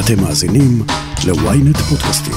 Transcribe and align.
אתם 0.00 0.22
מאזינים 0.22 0.82
ל-ynet 1.26 1.78
פודקאסטים. 1.78 2.34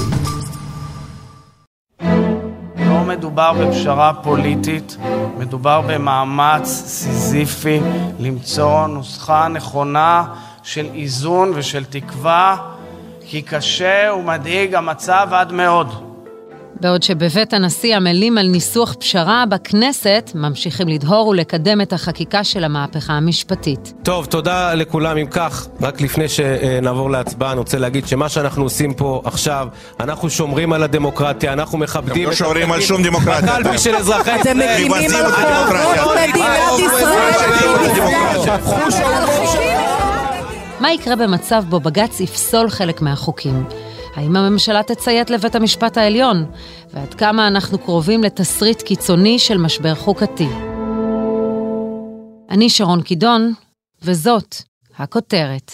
לא 2.76 3.04
מדובר 3.06 3.52
בפשרה 3.52 4.12
פוליטית, 4.22 4.96
מדובר 5.38 5.80
במאמץ 5.80 6.68
סיזיפי 6.86 7.80
למצוא 8.18 8.86
נוסחה 8.86 9.48
נכונה 9.48 10.24
של 10.62 10.86
איזון 10.94 11.52
ושל 11.54 11.84
תקווה, 11.84 12.56
כי 13.26 13.42
קשה 13.42 14.10
ומדאיג 14.18 14.74
המצב 14.74 15.28
עד 15.32 15.52
מאוד. 15.52 16.09
בעוד 16.80 17.02
שבבית 17.02 17.52
הנשיא 17.52 17.96
עמלים 17.96 18.38
על 18.38 18.46
ניסוח 18.46 18.94
פשרה, 18.94 19.44
בכנסת 19.48 20.30
ממשיכים 20.34 20.88
לדהור 20.88 21.28
ולקדם 21.28 21.80
את 21.80 21.92
החקיקה 21.92 22.44
של 22.44 22.64
המהפכה 22.64 23.12
המשפטית. 23.12 23.92
טוב, 24.02 24.26
תודה 24.26 24.74
לכולם. 24.74 25.16
אם 25.16 25.26
כך, 25.26 25.66
רק 25.80 26.00
לפני 26.00 26.28
שנעבור 26.28 27.10
להצבעה, 27.10 27.52
אני 27.52 27.58
רוצה 27.58 27.78
להגיד 27.78 28.06
שמה 28.06 28.28
שאנחנו 28.28 28.62
עושים 28.62 28.94
פה 28.94 29.22
עכשיו, 29.24 29.68
אנחנו 30.00 30.30
שומרים 30.30 30.72
על 30.72 30.82
הדמוקרטיה, 30.82 31.52
אנחנו 31.52 31.78
מכבדים... 31.78 32.22
אתם 32.22 32.30
לא 32.30 32.36
שומרים 32.36 32.72
על 32.72 32.80
שום 32.80 33.02
דמוקרטיה. 33.02 33.58
בקלפי 33.60 33.78
של 33.78 33.96
אזרחי 33.96 34.30
ישראל. 34.40 34.40
אתם 34.40 34.58
מגינים 34.58 35.10
על 35.14 35.32
חובות 35.32 36.16
מדינת 36.28 36.78
ישראל. 36.78 37.30
מה 40.80 40.92
יקרה 40.92 41.16
במצב 41.16 41.64
בו 41.68 41.80
בג"ץ 41.80 42.20
יפסול 42.20 42.70
חלק 42.70 43.02
מהחוקים? 43.02 43.64
האם 44.14 44.36
הממשלה 44.36 44.82
תציית 44.82 45.30
לבית 45.30 45.54
המשפט 45.54 45.96
העליון? 45.96 46.44
ועד 46.94 47.14
כמה 47.14 47.48
אנחנו 47.48 47.78
קרובים 47.78 48.22
לתסריט 48.22 48.82
קיצוני 48.82 49.38
של 49.38 49.58
משבר 49.58 49.94
חוקתי? 49.94 50.48
אני 52.50 52.70
שרון 52.70 53.02
קידון, 53.02 53.52
וזאת 54.02 54.56
הכותרת. 54.98 55.72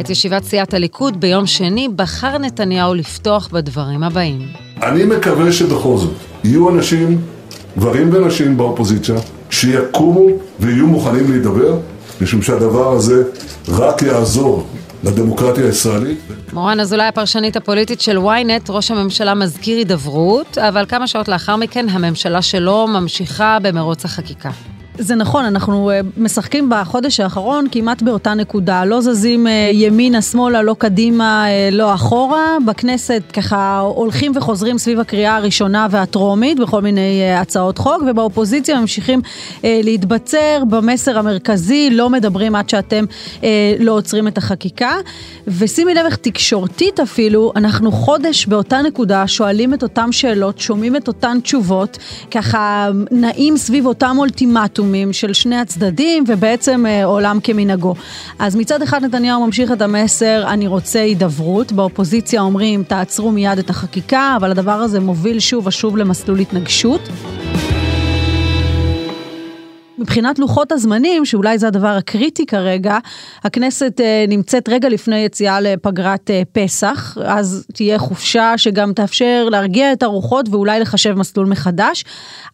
את 0.00 0.10
ישיבת 0.10 0.44
סיעת 0.44 0.74
הליכוד 0.74 1.20
ביום 1.20 1.46
שני 1.46 1.88
בחר 1.96 2.38
נתניהו 2.38 2.94
לפתוח 2.94 3.48
בדברים 3.52 4.02
הבאים. 4.02 4.48
אני 4.82 5.04
מקווה 5.04 5.52
שבכל 5.52 5.96
זאת 5.96 6.14
יהיו 6.44 6.70
אנשים, 6.70 7.20
גברים 7.78 8.14
ונשים 8.14 8.56
באופוזיציה, 8.56 9.16
שיקומו 9.50 10.26
ויהיו 10.60 10.86
מוכנים 10.86 11.30
להידבר, 11.30 11.78
משום 12.20 12.42
שהדבר 12.42 12.92
הזה 12.92 13.24
רק 13.68 14.02
יעזור 14.02 14.66
לדמוקרטיה 15.04 15.66
הישראלית. 15.66 16.18
מורן 16.52 16.80
אזולאי, 16.80 17.06
הפרשנית 17.06 17.56
הפוליטית 17.56 18.00
של 18.00 18.18
ynet, 18.18 18.68
ראש 18.68 18.90
הממשלה 18.90 19.34
מזכיר 19.34 19.78
הידברות, 19.78 20.58
אבל 20.58 20.84
כמה 20.88 21.06
שעות 21.06 21.28
לאחר 21.28 21.56
מכן 21.56 21.88
הממשלה 21.88 22.42
שלו 22.42 22.86
ממשיכה 22.86 23.58
במרוץ 23.62 24.04
החקיקה. 24.04 24.50
זה 25.00 25.14
נכון, 25.14 25.44
אנחנו 25.44 25.90
אה, 25.90 26.00
משחקים 26.16 26.70
בחודש 26.70 27.20
האחרון 27.20 27.66
כמעט 27.72 28.02
באותה 28.02 28.34
נקודה. 28.34 28.84
לא 28.84 29.00
זזים 29.00 29.46
אה, 29.46 29.70
ימינה, 29.72 30.22
שמאלה, 30.22 30.62
לא 30.62 30.76
קדימה, 30.78 31.46
אה, 31.48 31.68
לא 31.72 31.94
אחורה. 31.94 32.56
בכנסת 32.66 33.22
ככה 33.32 33.78
הולכים 33.78 34.32
וחוזרים 34.34 34.78
סביב 34.78 35.00
הקריאה 35.00 35.36
הראשונה 35.36 35.86
והטרומית 35.90 36.58
בכל 36.58 36.82
מיני 36.82 37.34
הצעות 37.34 37.78
חוק, 37.78 38.02
ובאופוזיציה 38.06 38.80
ממשיכים 38.80 39.20
להתבצר 39.64 40.62
במסר 40.68 41.18
המרכזי, 41.18 41.90
לא 41.90 42.10
מדברים 42.10 42.54
עד 42.54 42.68
שאתם 42.68 43.04
לא 43.78 43.92
עוצרים 43.92 44.28
את 44.28 44.38
החקיקה. 44.38 44.92
ושימי 45.46 45.94
לב 45.94 46.06
איך 46.06 46.16
תקשורתית 46.16 47.00
אפילו, 47.00 47.52
אנחנו 47.56 47.92
חודש 47.92 48.46
באותה 48.46 48.82
נקודה, 48.82 49.26
שואלים 49.26 49.74
את 49.74 49.82
אותן 49.82 50.12
שאלות, 50.12 50.58
שומעים 50.58 50.96
את 50.96 51.08
אותן 51.08 51.38
תשובות, 51.42 51.98
ככה 52.30 52.90
נעים 53.10 53.56
סביב 53.56 53.86
אותם 53.86 54.16
אולטימטום. 54.18 54.89
איומים 54.94 55.12
של 55.12 55.32
שני 55.32 55.56
הצדדים 55.56 56.24
ובעצם 56.26 56.86
אה, 56.86 57.04
עולם 57.04 57.38
כמנהגו. 57.42 57.94
אז 58.38 58.56
מצד 58.56 58.82
אחד 58.82 59.04
נתניהו 59.04 59.46
ממשיך 59.46 59.72
את 59.72 59.82
המסר, 59.82 60.44
אני 60.46 60.66
רוצה 60.66 61.00
הידברות, 61.00 61.72
באופוזיציה 61.72 62.40
אומרים 62.40 62.82
תעצרו 62.82 63.32
מיד 63.32 63.58
את 63.58 63.70
החקיקה, 63.70 64.34
אבל 64.36 64.50
הדבר 64.50 64.72
הזה 64.72 65.00
מוביל 65.00 65.40
שוב 65.40 65.66
ושוב 65.66 65.96
למסלול 65.96 66.38
התנגשות. 66.38 67.00
מבחינת 70.00 70.38
לוחות 70.38 70.72
הזמנים, 70.72 71.24
שאולי 71.24 71.58
זה 71.58 71.66
הדבר 71.68 71.88
הקריטי 71.88 72.46
כרגע, 72.46 72.98
הכנסת 73.44 74.00
uh, 74.00 74.30
נמצאת 74.30 74.68
רגע 74.68 74.88
לפני 74.88 75.18
יציאה 75.18 75.60
לפגרת 75.60 76.30
uh, 76.30 76.32
פסח, 76.52 77.18
אז 77.24 77.66
תהיה 77.74 77.98
חופשה 77.98 78.52
שגם 78.56 78.92
תאפשר 78.92 79.48
להרגיע 79.50 79.92
את 79.92 80.02
הרוחות 80.02 80.48
ואולי 80.48 80.80
לחשב 80.80 81.14
מסלול 81.14 81.46
מחדש, 81.46 82.04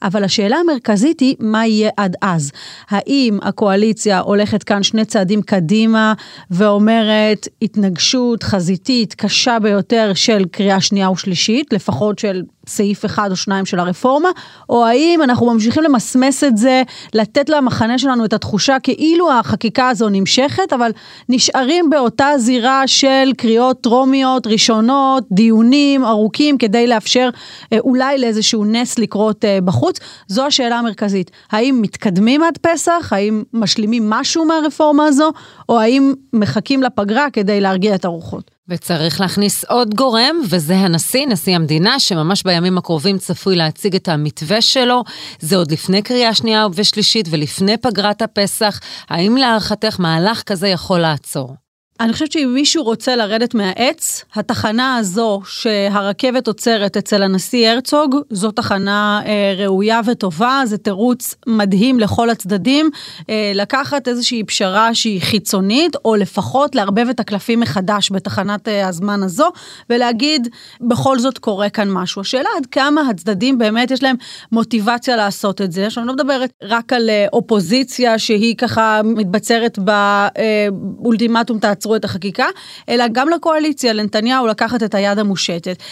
אבל 0.02 0.24
השאלה 0.24 0.56
המרכזית 0.56 1.20
היא 1.20 1.36
מה 1.40 1.66
יהיה 1.66 1.90
עד 1.96 2.16
אז. 2.22 2.52
האם 2.90 3.38
הקואליציה 3.42 4.18
הולכת 4.18 4.62
כאן 4.62 4.82
שני 4.82 5.04
צעדים 5.04 5.42
קדימה 5.42 6.14
ואומרת 6.50 7.48
התנגשות 7.62 8.42
חזיתית 8.42 9.14
קשה 9.14 9.58
ביותר 9.62 10.12
של 10.14 10.44
קריאה 10.50 10.80
שנייה 10.80 11.10
ושלישית, 11.10 11.72
לפחות 11.72 12.18
של 12.18 12.42
סעיף 12.66 13.04
אחד 13.04 13.30
או 13.30 13.36
שניים 13.36 13.66
של 13.66 13.78
הרפורמה, 13.78 14.28
או 14.68 14.86
האם 14.86 15.20
אנחנו 15.22 15.46
ממשיכים 15.46 15.82
למסמס 15.82 16.44
את 16.44 16.56
זה, 16.56 16.82
לתת 17.14 17.48
למחנה 17.48 17.98
שלנו 17.98 18.24
את 18.24 18.32
התחושה 18.32 18.76
כאילו 18.82 19.32
החקיקה 19.32 19.88
הזו 19.88 20.08
נמשכת, 20.08 20.72
אבל 20.72 20.90
נשארים 21.28 21.90
באותה 21.90 22.28
זירה 22.36 22.86
של 22.86 23.32
קריאות 23.36 23.80
טרומיות, 23.80 24.46
ראשונות, 24.46 25.24
דיונים 25.32 26.04
ארוכים, 26.04 26.58
כדי 26.58 26.86
לאפשר 26.86 27.30
אה, 27.72 27.78
אולי 27.78 28.18
לאיזשהו 28.18 28.64
נס 28.64 28.98
לקרות 28.98 29.44
אה, 29.44 29.58
בחוץ. 29.64 29.98
זו 30.28 30.46
השאלה 30.46 30.78
המרכזית. 30.78 31.30
האם 31.52 31.78
מתקדמים 31.82 32.42
עד 32.42 32.58
פסח? 32.58 33.12
האם 33.12 33.42
משלימים 33.52 34.10
משהו 34.10 34.44
מהרפורמה 34.44 35.06
הזו? 35.06 35.30
או 35.68 35.80
האם 35.80 36.14
מחכים 36.32 36.82
לפגרה 36.82 37.30
כדי 37.32 37.60
להרגיע 37.60 37.94
את 37.94 38.04
הרוחות? 38.04 38.55
וצריך 38.68 39.20
להכניס 39.20 39.64
עוד 39.64 39.94
גורם, 39.94 40.36
וזה 40.50 40.76
הנשיא, 40.76 41.26
נשיא 41.26 41.56
המדינה, 41.56 42.00
שממש 42.00 42.42
בימים 42.42 42.78
הקרובים 42.78 43.18
צפוי 43.18 43.56
להציג 43.56 43.94
את 43.94 44.08
המתווה 44.08 44.60
שלו. 44.60 45.04
זה 45.40 45.56
עוד 45.56 45.70
לפני 45.70 46.02
קריאה 46.02 46.34
שנייה 46.34 46.66
ושלישית 46.74 47.28
ולפני 47.30 47.76
פגרת 47.76 48.22
הפסח. 48.22 48.80
האם 49.08 49.36
להערכתך 49.36 50.00
מהלך 50.00 50.42
כזה 50.42 50.68
יכול 50.68 50.98
לעצור? 50.98 51.65
אני 52.00 52.12
חושבת 52.12 52.32
שאם 52.32 52.50
מישהו 52.54 52.84
רוצה 52.84 53.16
לרדת 53.16 53.54
מהעץ, 53.54 54.24
התחנה 54.34 54.96
הזו 54.96 55.40
שהרכבת 55.46 56.46
עוצרת 56.46 56.96
אצל 56.96 57.22
הנשיא 57.22 57.68
הרצוג, 57.68 58.16
זו 58.30 58.50
תחנה 58.50 59.20
אה, 59.26 59.54
ראויה 59.56 60.00
וטובה, 60.06 60.62
זה 60.64 60.78
תירוץ 60.78 61.34
מדהים 61.46 62.00
לכל 62.00 62.30
הצדדים, 62.30 62.90
אה, 63.30 63.52
לקחת 63.54 64.08
איזושהי 64.08 64.44
פשרה 64.44 64.94
שהיא 64.94 65.22
חיצונית, 65.22 65.96
או 66.04 66.16
לפחות 66.16 66.74
לערבב 66.74 67.08
את 67.08 67.20
הקלפים 67.20 67.60
מחדש 67.60 68.12
בתחנת 68.12 68.68
אה, 68.68 68.88
הזמן 68.88 69.22
הזו, 69.22 69.48
ולהגיד, 69.90 70.48
בכל 70.80 71.18
זאת 71.18 71.38
קורה 71.38 71.68
כאן 71.68 71.90
משהו. 71.90 72.20
השאלה 72.20 72.48
עד 72.56 72.66
כמה 72.66 73.00
הצדדים 73.10 73.58
באמת 73.58 73.90
יש 73.90 74.02
להם 74.02 74.16
מוטיבציה 74.52 75.16
לעשות 75.16 75.60
את 75.60 75.72
זה, 75.72 75.86
עכשיו 75.86 76.02
אני 76.02 76.08
לא 76.08 76.14
מדברת 76.14 76.50
רק 76.62 76.92
על 76.92 77.10
אה, 77.10 77.26
אופוזיציה 77.32 78.18
שהיא 78.18 78.56
ככה 78.56 79.00
מתבצרת 79.04 79.78
באולטימטום 79.78 81.58
תעצור. 81.58 81.85
יעצרו 81.86 81.96
את 81.96 82.04
החקיקה, 82.04 82.46
אלא 82.88 83.04
גם 83.12 83.28
לקואליציה, 83.28 83.92
לנתניהו, 83.92 84.46
לקחת 84.46 84.82
את 84.82 84.94
היד 84.94 85.18
המושטת. 85.18 85.82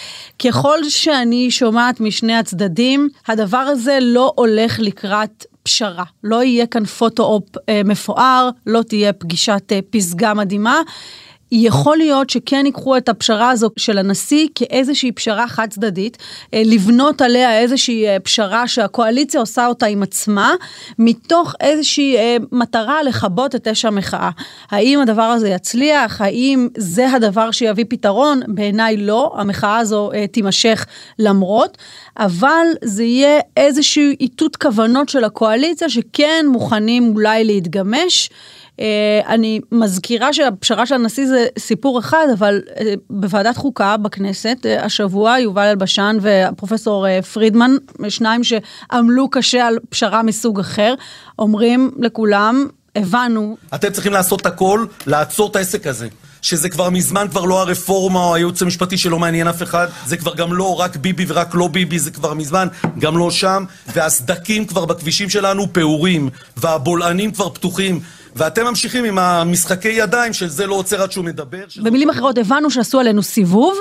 ככל 0.45 0.89
שאני 0.89 1.51
שומעת 1.51 1.99
משני 1.99 2.35
הצדדים, 2.35 3.09
הדבר 3.27 3.57
הזה 3.57 3.97
לא 4.01 4.33
הולך 4.35 4.79
לקראת 4.79 5.45
פשרה. 5.63 6.03
לא 6.23 6.43
יהיה 6.43 6.67
כאן 6.67 6.85
פוטו-אופ 6.85 7.43
אה, 7.69 7.81
מפואר, 7.85 8.49
לא 8.65 8.81
תהיה 8.81 9.13
פגישת 9.13 9.71
אה, 9.71 9.79
פסגה 9.89 10.33
מדהימה. 10.33 10.81
יכול 11.51 11.97
להיות 11.97 12.29
שכן 12.29 12.65
ייקחו 12.65 12.97
את 12.97 13.09
הפשרה 13.09 13.49
הזו 13.49 13.69
של 13.77 13.97
הנשיא 13.97 14.47
כאיזושהי 14.55 15.11
פשרה 15.11 15.47
חד 15.47 15.67
צדדית, 15.69 16.17
אה, 16.53 16.61
לבנות 16.65 17.21
עליה 17.21 17.59
איזושהי 17.59 18.07
אה, 18.07 18.19
פשרה 18.19 18.67
שהקואליציה 18.67 19.39
עושה 19.39 19.67
אותה 19.67 19.85
עם 19.85 20.03
עצמה, 20.03 20.53
מתוך 20.99 21.53
איזושהי 21.61 22.17
אה, 22.17 22.37
מטרה 22.51 23.03
לכבות 23.03 23.55
את 23.55 23.67
אש 23.67 23.85
המחאה. 23.85 24.29
האם 24.71 24.99
הדבר 24.99 25.21
הזה 25.21 25.49
יצליח? 25.49 26.21
האם 26.21 26.67
זה 26.77 27.11
הדבר 27.11 27.51
שיביא 27.51 27.85
פתרון? 27.89 28.41
בעיניי 28.47 28.97
לא, 28.97 29.33
המחאה 29.37 29.77
הזו 29.77 30.11
תימשך 30.31 30.85
למרות, 31.19 31.77
אבל 32.17 32.65
זה 32.83 33.03
יהיה 33.03 33.39
איזשהו 33.57 34.03
איתות 34.19 34.55
כוונות 34.55 35.09
של 35.09 35.23
הקואליציה 35.23 35.89
שכן 35.89 36.45
מוכנים 36.51 37.11
אולי 37.15 37.43
להתגמש. 37.43 38.29
אה, 38.79 39.21
אני 39.27 39.59
מזכירה 39.71 40.33
שהפשרה 40.33 40.85
של 40.85 40.95
הנשיא 40.95 41.27
זה 41.27 41.45
סיפור 41.59 41.99
אחד, 41.99 42.25
אבל 42.33 42.61
אה, 42.79 42.93
בוועדת 43.09 43.57
חוקה 43.57 43.97
בכנסת 43.97 44.57
אה, 44.65 44.85
השבוע 44.85 45.39
יובל 45.39 45.65
אלבשן 45.65 46.17
והפרופסור 46.21 47.21
פרידמן, 47.21 47.71
שניים 48.09 48.41
שעמלו 48.43 49.29
קשה 49.29 49.67
על 49.67 49.77
פשרה 49.89 50.23
מסוג 50.23 50.59
אחר, 50.59 50.93
אומרים 51.39 51.91
לכולם, 51.99 52.67
הבנו. 52.95 53.57
אתם 53.75 53.91
צריכים 53.91 54.13
לעשות 54.13 54.45
הכל, 54.45 54.85
לעצור 55.07 55.49
את 55.51 55.55
העסק 55.55 55.87
הזה. 55.87 56.07
שזה 56.45 56.69
כבר 56.69 56.89
מזמן 56.89 57.27
כבר 57.31 57.45
לא 57.45 57.61
הרפורמה 57.61 58.19
או 58.19 58.35
הייעוץ 58.35 58.61
המשפטי 58.61 58.97
שלא 58.97 59.19
מעניין 59.19 59.47
אף 59.47 59.63
אחד, 59.63 59.87
זה 60.05 60.17
כבר 60.17 60.35
גם 60.35 60.53
לא 60.53 60.79
רק 60.79 60.95
ביבי 60.95 61.25
ורק 61.27 61.55
לא 61.55 61.67
ביבי, 61.67 61.99
זה 61.99 62.11
כבר 62.11 62.33
מזמן 62.33 62.67
גם 62.99 63.17
לא 63.17 63.31
שם, 63.31 63.63
והסדקים 63.93 64.65
כבר 64.65 64.85
בכבישים 64.85 65.29
שלנו 65.29 65.73
פעורים, 65.73 66.29
והבולענים 66.57 67.31
כבר 67.31 67.49
פתוחים. 67.49 67.99
ואתם 68.35 68.65
ממשיכים 68.65 69.05
עם 69.05 69.19
המשחקי 69.19 69.89
ידיים 69.89 70.33
של 70.33 70.47
זה 70.47 70.67
לא 70.67 70.75
עוצר 70.75 71.01
עד 71.01 71.11
שהוא 71.11 71.25
מדבר. 71.25 71.65
במילים 71.83 72.09
אחרות, 72.09 72.37
הבנו 72.37 72.71
שעשו 72.71 72.99
עלינו 72.99 73.23
סיבוב, 73.23 73.77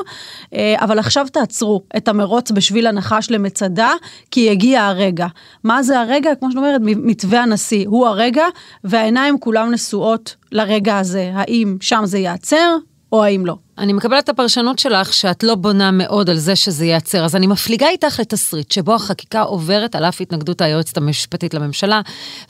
אה, 0.54 0.74
אבל 0.78 0.98
עכשיו 0.98 1.26
תעצרו 1.32 1.82
את 1.96 2.08
המרוץ 2.08 2.50
בשביל 2.50 2.86
הנחש 2.86 3.30
למצדה, 3.30 3.92
כי 4.30 4.50
הגיע 4.50 4.84
הרגע. 4.84 5.26
מה 5.64 5.82
זה 5.82 6.00
הרגע? 6.00 6.30
כמו 6.40 6.50
שאת 6.50 6.56
אומרת, 6.56 6.80
מתווה 6.84 7.42
הנשיא. 7.42 7.88
הוא 7.88 8.06
הרגע, 8.06 8.44
והעיניים 8.84 9.40
כולם 9.40 9.70
נשואות 9.72 10.36
לרגע 10.52 10.98
הזה. 10.98 11.30
האם 11.34 11.76
שם 11.80 12.02
זה 12.04 12.18
ייעצר, 12.18 12.76
או 13.12 13.24
האם 13.24 13.46
לא. 13.46 13.56
אני 13.78 13.92
מקבלת 13.92 14.24
את 14.24 14.28
הפרשנות 14.28 14.78
שלך 14.78 15.12
שאת 15.12 15.42
לא 15.42 15.54
בונה 15.54 15.90
מאוד 15.90 16.30
על 16.30 16.36
זה 16.36 16.56
שזה 16.56 16.84
ייעצר, 16.84 17.24
אז 17.24 17.36
אני 17.36 17.46
מפליגה 17.46 17.88
איתך 17.88 18.20
לתסריט 18.20 18.72
שבו 18.72 18.94
החקיקה 18.94 19.42
עוברת 19.42 19.94
על 19.94 20.04
אף 20.04 20.20
התנגדות 20.20 20.60
היועצת 20.60 20.96
המשפטית 20.96 21.54
לממשלה, 21.54 22.00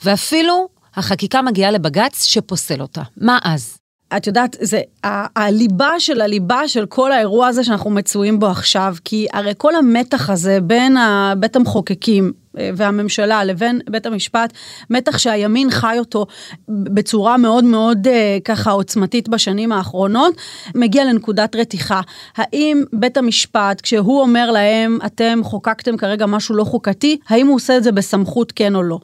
ואפילו 0.03 0.67
החקיקה 0.95 1.41
מגיעה 1.41 1.71
לבג"ץ 1.71 2.23
שפוסל 2.23 2.81
אותה. 2.81 3.01
מה 3.17 3.39
אז? 3.43 3.77
את 4.17 4.27
יודעת, 4.27 4.55
זה 4.61 4.81
הליבה 5.35 5.99
של 5.99 6.21
הליבה 6.21 6.67
של 6.67 6.85
כל 6.85 7.11
האירוע 7.11 7.47
הזה 7.47 7.63
שאנחנו 7.63 7.89
מצויים 7.89 8.39
בו 8.39 8.47
עכשיו, 8.47 8.95
כי 9.05 9.27
הרי 9.33 9.53
כל 9.57 9.75
המתח 9.75 10.29
הזה 10.29 10.61
בין 10.61 10.97
בית 11.39 11.55
המחוקקים 11.55 12.33
והממשלה 12.75 13.43
לבין 13.43 13.81
בית 13.89 14.05
המשפט, 14.05 14.53
מתח 14.89 15.17
שהימין 15.17 15.69
חי 15.69 15.95
אותו 15.99 16.25
בצורה 16.69 17.37
מאוד 17.37 17.63
מאוד 17.63 18.07
אה, 18.07 18.37
ככה 18.45 18.71
עוצמתית 18.71 19.29
בשנים 19.29 19.71
האחרונות, 19.71 20.33
מגיע 20.75 21.05
לנקודת 21.05 21.55
רתיחה. 21.55 22.01
האם 22.37 22.83
בית 22.93 23.17
המשפט, 23.17 23.81
כשהוא 23.81 24.21
אומר 24.21 24.51
להם, 24.51 24.99
אתם 25.05 25.39
חוקקתם 25.43 25.97
כרגע 25.97 26.25
משהו 26.25 26.55
לא 26.55 26.63
חוקתי, 26.63 27.17
האם 27.29 27.47
הוא 27.47 27.55
עושה 27.55 27.77
את 27.77 27.83
זה 27.83 27.91
בסמכות 27.91 28.51
כן 28.51 28.75
או 28.75 28.83
לא? 28.83 28.99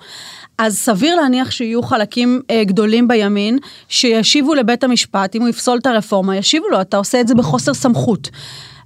אז 0.57 0.77
סביר 0.77 1.15
להניח 1.15 1.51
שיהיו 1.51 1.83
חלקים 1.83 2.42
אה, 2.51 2.63
גדולים 2.63 3.07
בימין 3.07 3.57
שישיבו 3.89 4.54
לבית 4.54 4.83
המשפט, 4.83 5.36
אם 5.36 5.42
הוא 5.42 5.50
יפסול 5.50 5.77
את 5.77 5.86
הרפורמה, 5.86 6.38
ישיבו 6.38 6.69
לו, 6.69 6.81
אתה 6.81 6.97
עושה 6.97 7.21
את 7.21 7.27
זה 7.27 7.36
בחוסר 7.36 7.74
סמכות. 7.74 8.30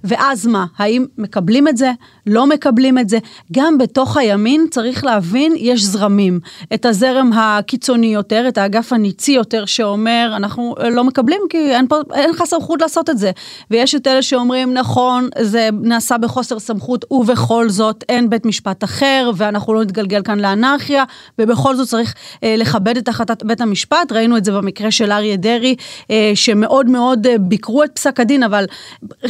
ואז 0.06 0.46
מה, 0.46 0.66
האם 0.78 1.04
מקבלים 1.18 1.68
את 1.68 1.76
זה, 1.76 1.92
לא 2.26 2.46
מקבלים 2.46 2.98
את 2.98 3.08
זה? 3.08 3.18
גם 3.52 3.78
בתוך 3.78 4.16
הימין 4.16 4.66
צריך 4.70 5.04
להבין, 5.04 5.52
יש 5.56 5.84
זרמים. 5.84 6.40
את 6.74 6.86
הזרם 6.86 7.30
הקיצוני 7.32 8.06
יותר, 8.06 8.44
את 8.48 8.58
האגף 8.58 8.92
הניצי 8.92 9.32
יותר 9.32 9.64
שאומר, 9.64 10.32
אנחנו 10.36 10.74
לא 10.90 11.04
מקבלים 11.04 11.40
כי 11.50 11.74
אין, 11.74 11.86
פה, 11.88 11.96
אין 12.14 12.30
לך 12.30 12.42
סמכות 12.44 12.82
לעשות 12.82 13.10
את 13.10 13.18
זה. 13.18 13.30
ויש 13.70 13.94
את 13.94 14.06
אלה 14.06 14.22
שאומרים, 14.22 14.74
נכון, 14.74 15.28
זה 15.40 15.68
נעשה 15.82 16.18
בחוסר 16.18 16.58
סמכות, 16.58 17.04
ובכל 17.10 17.68
זאת 17.68 18.04
אין 18.08 18.30
בית 18.30 18.46
משפט 18.46 18.84
אחר, 18.84 19.30
ואנחנו 19.36 19.74
לא 19.74 19.82
נתגלגל 19.82 20.22
כאן 20.22 20.40
לאנרכיה, 20.40 21.04
ובכל 21.38 21.76
זאת 21.76 21.88
צריך 21.88 22.14
אה, 22.42 22.54
לכבד 22.58 22.96
את 22.96 23.08
החלטת 23.08 23.42
בית 23.42 23.60
המשפט. 23.60 24.12
ראינו 24.12 24.36
את 24.36 24.44
זה 24.44 24.52
במקרה 24.52 24.90
של 24.90 25.12
אריה 25.12 25.36
דרעי, 25.36 25.76
אה, 26.10 26.32
שמאוד 26.34 26.90
מאוד 26.90 27.26
אה, 27.26 27.38
ביקרו 27.38 27.84
את 27.84 27.90
פסק 27.94 28.20
הדין, 28.20 28.42
אבל 28.42 28.64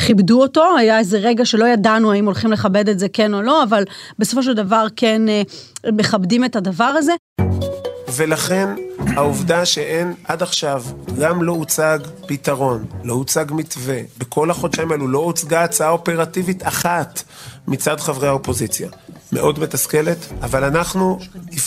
כיבדו 0.07 0.41
אותו. 0.43 0.66
היה 0.75 0.99
איזה 0.99 1.19
רגע 1.19 1.45
שלא 1.45 1.65
ידענו 1.65 2.13
האם 2.13 2.25
הולכים 2.25 2.53
לכבד 2.53 2.89
את 2.89 2.99
זה 2.99 3.09
כן 3.09 3.35
או 3.35 3.43
לא, 3.43 3.63
אבל 3.63 3.85
בסופו 4.19 4.43
של 4.43 4.55
דבר 4.55 4.87
כן 4.97 5.29
אה, 5.29 5.43
מכבדים 5.93 6.45
את 6.45 6.57
הדבר 6.57 6.85
הזה. 6.85 7.13
ולכן 8.17 8.69
העובדה 8.99 9.65
שאין 9.67 10.15
עד 10.25 10.43
עכשיו, 10.43 10.85
גם 11.21 11.43
לא 11.43 11.53
הוצג 11.53 11.99
פתרון, 12.27 12.85
לא 13.05 13.15
הוצג 13.15 13.45
מתווה, 13.51 13.99
בכל 14.19 14.51
החודשיים 14.51 14.93
האלו 14.93 15.09
לא 15.09 15.19
הוצגה 15.19 15.65
הצעה 15.65 15.91
אופרטיבית 15.91 16.67
אחת 16.67 17.23
מצד 17.69 18.01
חברי 18.01 18.29
האופוזיציה. 18.29 18.89
מאוד 19.33 19.59
מתסכלת, 19.59 20.19
אבל 20.43 20.65
אנחנו 20.65 21.19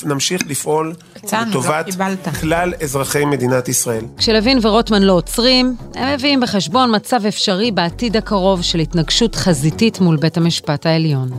נמשיך 0.06 0.42
לפעול 0.48 0.94
לטובת 1.24 1.86
לא 1.98 2.32
כלל 2.42 2.74
אזרחי 2.84 3.26
מדינת 3.26 3.68
ישראל. 3.68 4.06
כשלוין 4.18 4.60
ורוטמן 4.62 5.04
לא 5.04 5.14
עוצרים, 5.14 5.76
הם 5.96 6.14
מביאים 6.14 6.40
בחשבון 6.40 6.96
מצב 6.96 7.26
אפשרי 7.26 7.72
בעתיד 7.72 8.18
הקרוב 8.18 8.62
של 8.62 8.80
התנגשות 8.80 9.36
חזיתית 9.36 10.00
מול 10.00 10.18
בית 10.18 10.38
המשפט 10.38 10.86
העליון. 10.86 11.30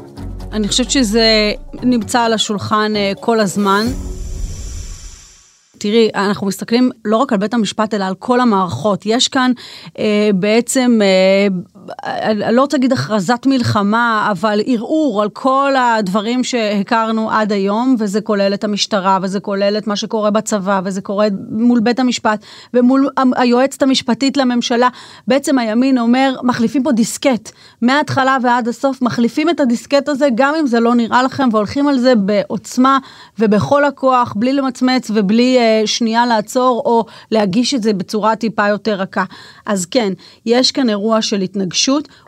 אני 0.53 0.69
חושבת 0.69 0.91
שזה 0.91 1.53
נמצא 1.83 2.21
על 2.21 2.33
השולחן 2.33 2.93
אה, 2.97 3.13
כל 3.21 3.41
הזמן. 3.41 3.87
תראי, 5.81 6.09
אנחנו 6.15 6.47
מסתכלים 6.47 6.91
לא 7.05 7.17
רק 7.17 7.33
על 7.33 7.39
בית 7.39 7.55
המשפט, 7.55 7.95
אלא 7.95 8.05
על 8.05 8.15
כל 8.15 8.41
המערכות. 8.41 9.03
יש 9.07 9.29
כאן 9.29 9.53
אה, 9.99 10.31
בעצם, 10.35 10.99
אה, 11.03 11.47
אני 12.05 12.57
לא 12.57 12.61
רוצה 12.63 12.77
להגיד 12.77 12.93
הכרזת 12.93 13.47
מלחמה, 13.47 14.29
אבל 14.31 14.61
ערעור 14.67 15.23
על 15.23 15.29
כל 15.29 15.73
הדברים 15.79 16.45
שהכרנו 16.45 17.31
עד 17.31 17.53
היום, 17.53 17.97
וזה 17.99 18.21
כולל 18.21 18.55
את 18.55 18.65
המשטרה, 18.65 19.19
וזה 19.23 19.41
כולל 19.41 19.75
את 19.79 19.87
מה 19.87 19.97
שקורה 19.97 20.31
בצבא, 20.31 20.81
וזה 20.85 21.01
קורה 21.01 21.27
מול 21.51 21.81
בית 21.81 21.99
המשפט, 21.99 22.45
ומול 22.75 23.09
היועצת 23.37 23.83
המשפטית 23.83 24.37
לממשלה. 24.37 24.89
בעצם 25.29 25.59
הימין 25.59 25.99
אומר, 25.99 26.37
מחליפים 26.43 26.83
פה 26.83 26.93
דיסקט. 26.93 27.53
מההתחלה 27.83 28.37
ועד 28.43 28.69
הסוף, 28.69 29.03
מחליפים 29.03 29.51
את 29.51 29.61
הדיסקט 29.61 30.09
הזה, 30.09 30.29
גם 30.35 30.55
אם 30.61 30.67
זה 30.67 30.81
לא 30.81 30.95
נראה 30.95 31.23
לכם, 31.23 31.49
והולכים 31.53 31.89
על 31.89 31.99
זה 31.99 32.15
בעוצמה 32.15 32.99
ובכל 33.39 33.85
הכוח, 33.85 34.35
בלי 34.37 34.53
למצמץ 34.53 35.11
ובלי... 35.15 35.59
אה, 35.59 35.83
שנייה 35.87 36.27
לעצור 36.27 36.83
או 36.85 37.05
להגיש 37.31 37.75
את 37.75 37.83
זה 37.83 37.93
בצורה 37.93 38.37
טיפה 38.37 38.69
יותר 38.69 38.95
רכה. 38.95 39.25
אז 39.67 39.87
כן, 39.87 40.13
יש 40.47 40.73
כאן 40.73 40.89
אירוע 40.89 41.23
של 41.23 41.41
התנגשות, 41.41 41.80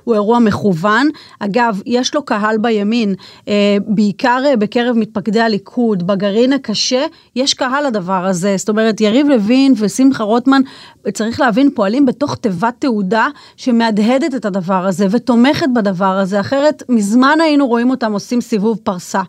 הוא 0.04 0.14
אירוע 0.14 0.38
מכוון. 0.38 1.08
אגב, 1.38 1.80
יש 1.86 2.14
לו 2.14 2.22
קהל 2.22 2.58
בימין, 2.58 3.14
אה, 3.48 3.76
בעיקר 3.86 4.42
אה, 4.46 4.56
בקרב 4.56 4.96
מתפקדי 4.96 5.40
הליכוד, 5.40 6.06
בגרעין 6.06 6.52
הקשה, 6.52 7.06
יש 7.36 7.54
קהל 7.54 7.86
לדבר 7.86 8.26
הזה. 8.26 8.54
זאת 8.58 8.68
אומרת, 8.68 9.00
יריב 9.00 9.28
לוין 9.28 9.74
ושמחה 9.76 10.24
רוטמן, 10.24 10.62
צריך 11.12 11.40
להבין, 11.40 11.70
פועלים 11.74 12.06
בתוך 12.06 12.36
תיבת 12.36 12.74
תעודה 12.78 13.28
שמהדהדת 13.56 14.34
את 14.34 14.44
הדבר 14.44 14.86
הזה 14.86 15.06
ותומכת 15.10 15.66
בדבר 15.74 16.18
הזה, 16.18 16.40
אחרת 16.40 16.82
מזמן 16.88 17.38
היינו 17.42 17.66
רואים 17.66 17.90
אותם 17.90 18.12
עושים 18.12 18.40
סיבוב 18.40 18.78
פרסה. 18.82 19.22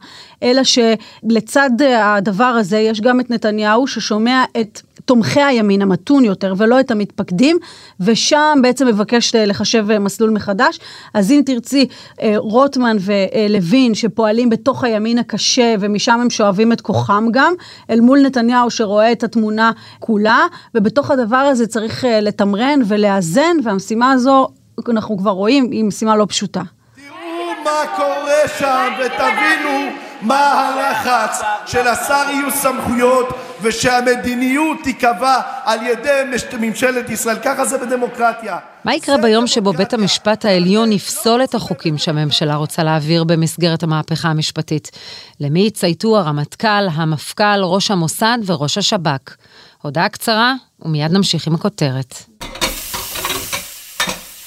אלא 0.43 0.61
שלצד 0.63 1.69
אה, 1.81 2.15
הדבר 2.15 2.43
הזה 2.43 2.77
יש 2.77 3.01
גם 3.01 3.19
את 3.19 3.29
נתניהו 3.29 3.87
ששומע 3.87 4.43
את 4.61 4.81
תומכי 5.05 5.41
הימין 5.41 5.81
המתון 5.81 6.25
יותר 6.25 6.53
ולא 6.57 6.79
את 6.79 6.91
המתפקדים, 6.91 7.57
ושם 7.99 8.59
בעצם 8.61 8.87
מבקש 8.87 9.35
לחשב 9.35 9.91
אה, 9.91 9.99
מסלול 9.99 10.29
מחדש. 10.29 10.79
אז 11.13 11.31
אם 11.31 11.41
תרצי, 11.45 11.87
אה, 12.21 12.33
רוטמן 12.37 12.97
ולוין 12.99 13.95
שפועלים 13.95 14.49
בתוך 14.49 14.83
הימין 14.83 15.17
הקשה 15.17 15.75
ומשם 15.79 16.19
הם 16.21 16.29
שואבים 16.29 16.71
את 16.71 16.81
כוחם 16.81 17.27
גם, 17.31 17.53
אל 17.89 17.99
מול 17.99 18.21
נתניהו 18.21 18.71
שרואה 18.71 19.11
את 19.11 19.23
התמונה 19.23 19.71
כולה, 19.99 20.45
ובתוך 20.75 21.11
הדבר 21.11 21.35
הזה 21.37 21.67
צריך 21.67 22.05
לתמרן 22.21 22.79
ולאזן, 22.87 23.57
והמשימה 23.63 24.11
הזו, 24.11 24.47
אנחנו 24.89 25.17
כבר 25.17 25.31
רואים, 25.31 25.71
היא 25.71 25.83
משימה 25.83 26.15
לא 26.15 26.25
פשוטה. 26.29 26.61
תראו 26.95 27.63
מה 27.63 27.95
קורה 27.95 28.47
שם 28.59 28.93
ותבינו 28.99 29.89
מה 30.23 30.51
הלחץ 30.51 31.41
שלשר 31.65 32.25
יהיו 32.29 32.51
סמכויות 32.51 33.27
ושהמדיניות 33.61 34.77
תיקבע 34.83 35.41
על 35.63 35.79
ידי 35.87 36.21
ממשלת 36.59 37.09
ישראל. 37.09 37.37
ככה 37.43 37.65
זה 37.65 37.77
בדמוקרטיה. 37.77 38.57
מה 38.83 38.95
יקרה 38.95 39.17
ביום 39.17 39.47
שבו 39.47 39.73
בית 39.73 39.93
המשפט 39.93 40.45
העליון 40.45 40.91
יפסול 40.91 41.43
את 41.43 41.55
החוקים 41.55 41.97
שהממשלה 41.97 42.55
רוצה 42.55 42.83
להעביר 42.83 43.23
במסגרת 43.23 43.83
המהפכה 43.83 44.29
המשפטית? 44.29 44.91
למי 45.39 45.59
יצייתו 45.59 46.17
הרמטכ"ל, 46.17 46.87
המפכ"ל, 46.93 47.63
ראש 47.63 47.91
המוסד 47.91 48.37
וראש 48.45 48.77
השב"כ? 48.77 49.35
הודעה 49.81 50.09
קצרה, 50.09 50.53
ומיד 50.81 51.11
נמשיך 51.11 51.47
עם 51.47 51.55
הכותרת. 51.55 52.15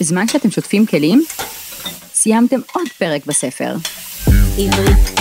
בזמן 0.00 0.28
שאתם 0.28 0.50
שוטפים 0.50 0.86
כלים, 0.86 1.24
סיימתם 2.14 2.60
עוד 2.72 2.88
פרק 2.98 3.26
בספר. 3.26 3.76
עברית 4.58 5.16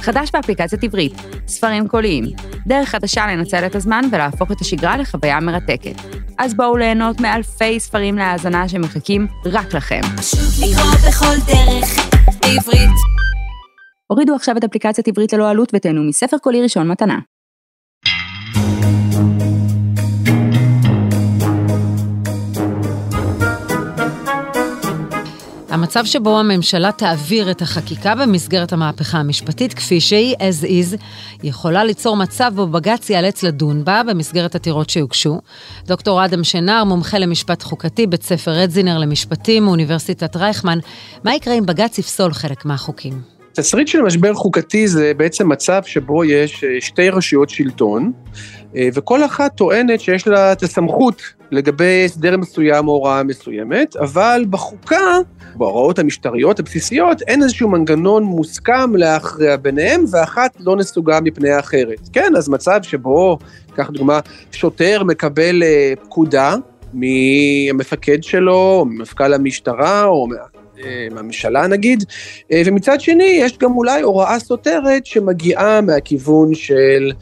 חדש 0.00 0.30
באפליקציית 0.32 0.84
עברית, 0.84 1.12
ספרים 1.46 1.88
קוליים, 1.88 2.24
דרך 2.66 2.88
חדשה 2.88 3.26
לנצל 3.26 3.66
את 3.66 3.74
הזמן 3.74 4.02
ולהפוך 4.12 4.52
את 4.52 4.60
השגרה 4.60 4.96
לחוויה 4.96 5.40
מרתקת. 5.40 5.94
אז 6.38 6.54
בואו 6.54 6.76
ליהנות 6.76 7.20
מאלפי 7.20 7.80
ספרים 7.80 8.18
להאזנה 8.18 8.68
שמחכים 8.68 9.26
רק 9.46 9.74
לכם. 9.74 10.00
פשוט 10.16 10.70
לקרוא 10.70 11.08
בכל 11.08 11.52
דרך, 11.52 11.88
בעברית. 12.40 12.90
הורידו 14.06 14.34
עכשיו 14.34 14.56
את 14.56 14.64
אפליקציית 14.64 15.08
עברית 15.08 15.32
ללא 15.32 15.50
עלות 15.50 15.72
ותהנו 15.74 16.02
מספר 16.04 16.38
קולי 16.38 16.62
ראשון 16.62 16.88
מתנה. 16.88 17.18
המצב 25.82 26.04
שבו 26.04 26.38
הממשלה 26.38 26.92
תעביר 26.92 27.50
את 27.50 27.62
החקיקה 27.62 28.14
במסגרת 28.14 28.72
המהפכה 28.72 29.18
המשפטית 29.18 29.74
כפי 29.74 30.00
שהיא, 30.00 30.36
as 30.36 30.64
is, 30.64 31.02
יכולה 31.42 31.84
ליצור 31.84 32.16
מצב 32.16 32.52
בו 32.54 32.66
בג"ץ 32.66 33.10
ייאלץ 33.10 33.42
לדון 33.42 33.84
בה 33.84 34.02
במסגרת 34.08 34.54
עתירות 34.54 34.90
שיוגשו. 34.90 35.40
דוקטור 35.86 36.24
אדם 36.24 36.44
שנר, 36.44 36.84
מומחה 36.84 37.18
למשפט 37.18 37.62
חוקתי, 37.62 38.06
בית 38.06 38.22
ספר 38.22 38.50
רדזינר 38.50 38.98
למשפטים 38.98 39.64
מאוניברסיטת 39.64 40.36
רייכמן, 40.36 40.78
מה 41.24 41.34
יקרה 41.34 41.54
אם 41.54 41.66
בג"ץ 41.66 41.98
יפסול 41.98 42.32
חלק 42.32 42.64
מהחוקים? 42.64 43.12
תסריט 43.52 43.88
של 43.88 44.02
משבר 44.02 44.34
חוקתי 44.34 44.88
זה 44.88 45.12
בעצם 45.16 45.48
מצב 45.48 45.82
שבו 45.84 46.24
יש 46.24 46.64
אה, 46.64 46.80
שתי 46.80 47.10
רשויות 47.10 47.50
שלטון, 47.50 48.12
וכל 48.74 49.24
אחת 49.24 49.54
טוענת 49.56 50.00
שיש 50.00 50.28
לה 50.28 50.52
את 50.52 50.62
הסמכות 50.62 51.22
לגבי 51.50 52.04
הסדר 52.04 52.36
מסוים 52.36 52.88
או 52.88 52.92
הוראה 52.92 53.22
מסוימת, 53.22 53.96
אבל 53.96 54.44
בחוקה, 54.50 55.18
בהוראות 55.54 55.98
המשטריות 55.98 56.60
הבסיסיות, 56.60 57.22
אין 57.22 57.42
איזשהו 57.42 57.68
מנגנון 57.68 58.22
מוסכם 58.22 58.96
להכריע 58.96 59.56
ביניהם, 59.56 60.04
ואחת 60.10 60.56
לא 60.60 60.76
נסוגה 60.76 61.20
מפני 61.20 61.50
האחרת. 61.50 62.08
כן, 62.12 62.32
אז 62.36 62.48
מצב 62.48 62.80
שבו, 62.82 63.38
קח 63.74 63.90
דוגמה, 63.90 64.20
שוטר 64.52 65.02
מקבל 65.04 65.62
אה, 65.62 65.92
פקודה 66.04 66.56
מהמפקד 66.92 68.22
שלו, 68.22 68.54
או 68.54 68.84
ממפכ"ל 68.84 69.34
המשטרה, 69.34 70.04
או 70.04 70.26
אה, 70.84 71.06
מהממשלה 71.14 71.66
נגיד, 71.66 72.04
אה, 72.52 72.62
ומצד 72.66 73.00
שני 73.00 73.24
יש 73.24 73.58
גם 73.58 73.72
אולי 73.72 74.02
הוראה 74.02 74.38
סותרת 74.38 75.06
שמגיעה 75.06 75.80
מהכיוון 75.80 76.54
של 76.54 77.12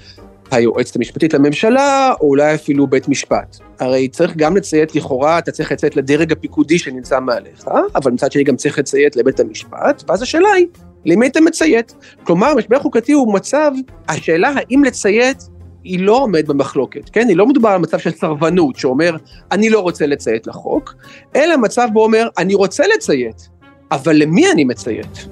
היועצת 0.50 0.96
המשפטית 0.96 1.34
לממשלה, 1.34 2.12
או 2.20 2.28
אולי 2.28 2.54
אפילו 2.54 2.86
בית 2.86 3.08
משפט. 3.08 3.56
הרי 3.80 4.08
צריך 4.08 4.36
גם 4.36 4.56
לציית 4.56 4.94
לכאורה, 4.94 5.38
אתה 5.38 5.52
צריך 5.52 5.72
לציית 5.72 5.96
לדרג 5.96 6.32
הפיקודי 6.32 6.78
שנמצא 6.78 7.20
מעליך, 7.20 7.68
אבל 7.94 8.12
מצד 8.12 8.32
שני 8.32 8.44
גם 8.44 8.56
צריך 8.56 8.78
לציית 8.78 9.16
לבית 9.16 9.40
המשפט, 9.40 10.02
ואז 10.08 10.22
השאלה 10.22 10.48
היא, 10.56 10.66
למי 11.04 11.26
אתה 11.26 11.40
מציית? 11.40 11.94
כלומר, 12.24 12.54
משבר 12.54 12.78
חוקתי 12.78 13.12
הוא 13.12 13.34
מצב, 13.34 13.72
השאלה 14.08 14.52
האם 14.56 14.84
לציית 14.84 15.48
היא 15.84 16.00
לא 16.00 16.16
עומד 16.16 16.46
במחלוקת, 16.46 17.08
כן? 17.08 17.28
היא 17.28 17.36
לא 17.36 17.46
מדובר 17.46 17.68
על 17.68 17.78
מצב 17.78 17.98
של 17.98 18.10
סרבנות, 18.10 18.76
שאומר, 18.76 19.16
אני 19.52 19.70
לא 19.70 19.80
רוצה 19.80 20.06
לציית 20.06 20.46
לחוק, 20.46 20.94
אלא 21.36 21.56
מצב 21.56 21.88
בו 21.92 22.04
אומר, 22.04 22.28
אני 22.38 22.54
רוצה 22.54 22.84
לציית, 22.96 23.48
אבל 23.90 24.16
למי 24.16 24.50
אני 24.50 24.64
מציית? 24.64 25.26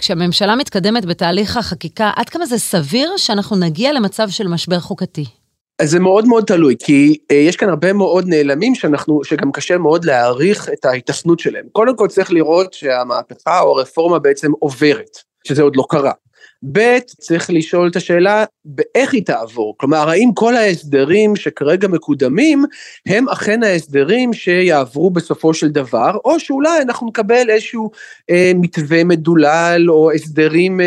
כשהממשלה 0.00 0.56
מתקדמת 0.56 1.04
בתהליך 1.04 1.56
החקיקה, 1.56 2.10
עד 2.16 2.28
כמה 2.28 2.46
זה 2.46 2.58
סביר 2.58 3.16
שאנחנו 3.16 3.56
נגיע 3.56 3.92
למצב 3.92 4.28
של 4.28 4.48
משבר 4.48 4.80
חוקתי? 4.80 5.24
אז 5.78 5.90
זה 5.90 6.00
מאוד 6.00 6.26
מאוד 6.26 6.44
תלוי, 6.44 6.74
כי 6.78 7.18
אה, 7.30 7.36
יש 7.36 7.56
כאן 7.56 7.68
הרבה 7.68 7.92
מאוד 7.92 8.24
נעלמים 8.28 8.74
שאנחנו, 8.74 9.24
שגם 9.24 9.52
קשה 9.52 9.78
מאוד 9.78 10.04
להעריך 10.04 10.68
את 10.68 10.84
ההתאסנות 10.84 11.40
שלהם. 11.40 11.64
קודם 11.72 11.96
כל 11.96 12.08
צריך 12.08 12.32
לראות 12.32 12.72
שהמהפכה 12.72 13.60
או 13.60 13.78
הרפורמה 13.78 14.18
בעצם 14.18 14.52
עוברת, 14.58 15.18
שזה 15.44 15.62
עוד 15.62 15.76
לא 15.76 15.84
קרה. 15.88 16.12
ב', 16.62 16.98
צריך 16.98 17.50
לשאול 17.50 17.88
את 17.88 17.96
השאלה 17.96 18.44
באיך 18.64 19.12
היא 19.12 19.24
תעבור. 19.24 19.74
כלומר, 19.78 20.10
האם 20.10 20.30
כל 20.34 20.56
ההסדרים 20.56 21.36
שכרגע 21.36 21.88
מקודמים, 21.88 22.64
הם 23.06 23.28
אכן 23.28 23.62
ההסדרים 23.62 24.32
שיעברו 24.32 25.10
בסופו 25.10 25.54
של 25.54 25.68
דבר, 25.68 26.10
או 26.24 26.40
שאולי 26.40 26.82
אנחנו 26.82 27.06
נקבל 27.06 27.50
איזשהו 27.50 27.90
אה, 28.30 28.52
מתווה 28.54 29.04
מדולל, 29.04 29.86
או 29.88 30.12
הסדרים 30.12 30.80
אה, 30.80 30.86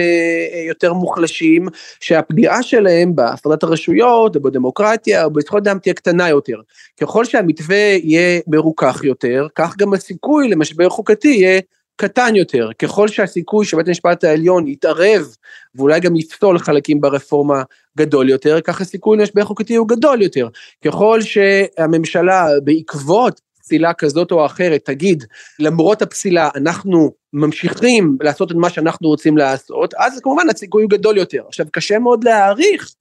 אה 0.54 0.66
יותר 0.68 0.94
מוחלשים, 0.94 1.68
שהפגיעה 2.00 2.64
שלהם 2.64 3.16
בהפרדת 3.16 3.64
הרשויות, 3.64 4.36
או 4.36 4.42
בדמוקרטיה, 4.42 5.26
או 5.26 5.32
בזכויות 5.32 5.68
אדם 5.68 5.80
תהיה 5.80 5.94
קטנה 5.94 6.30
יותר. 6.30 6.58
ככל 7.02 7.26
שהמתווה 7.26 7.78
יהיה 7.78 8.40
מרוכך 8.48 9.02
יותר, 9.04 9.48
כך 9.56 9.78
גם 9.78 9.94
הסיכוי 9.94 10.48
למשבר 10.48 10.90
חוקתי 10.90 11.28
יהיה 11.28 11.62
קטן 11.96 12.36
יותר, 12.36 12.70
ככל 12.80 13.08
שהסיכוי 13.08 13.66
שבית 13.66 13.88
המשפט 13.88 14.24
העליון 14.24 14.68
יתערב 14.68 15.36
ואולי 15.76 16.00
גם 16.00 16.16
יפסול 16.16 16.60
חלקים 16.60 17.02
ברפורמה 17.02 17.64
גדול 17.98 18.30
יותר, 18.30 18.62
כך 18.62 18.82
הסיכוי 18.82 19.18
למשבר 19.18 19.46
חוקתי 19.46 19.76
הוא 19.76 19.88
גדול 19.88 20.22
יותר. 20.22 20.48
ככל 20.86 21.22
שהממשלה 21.22 22.48
בעקבות 22.64 23.42
פסילה 23.62 23.94
כזאת 23.94 24.32
או 24.32 24.46
אחרת 24.46 24.86
תגיד, 24.86 25.24
למרות 25.60 26.02
הפסילה 26.02 26.50
אנחנו 26.56 27.12
ממשיכים 27.34 28.18
לעשות 28.22 28.52
את 28.52 28.56
מה 28.56 28.70
שאנחנו 28.70 29.08
רוצים 29.08 29.38
לעשות, 29.38 29.94
אז 29.94 30.20
כמובן 30.24 30.50
הסיכוי 30.50 30.84
הוא 30.84 30.90
גדול 30.90 31.18
יותר. 31.18 31.44
עכשיו 31.48 31.66
קשה 31.72 32.00
מאוד 32.00 32.24
להעריך 32.24 32.94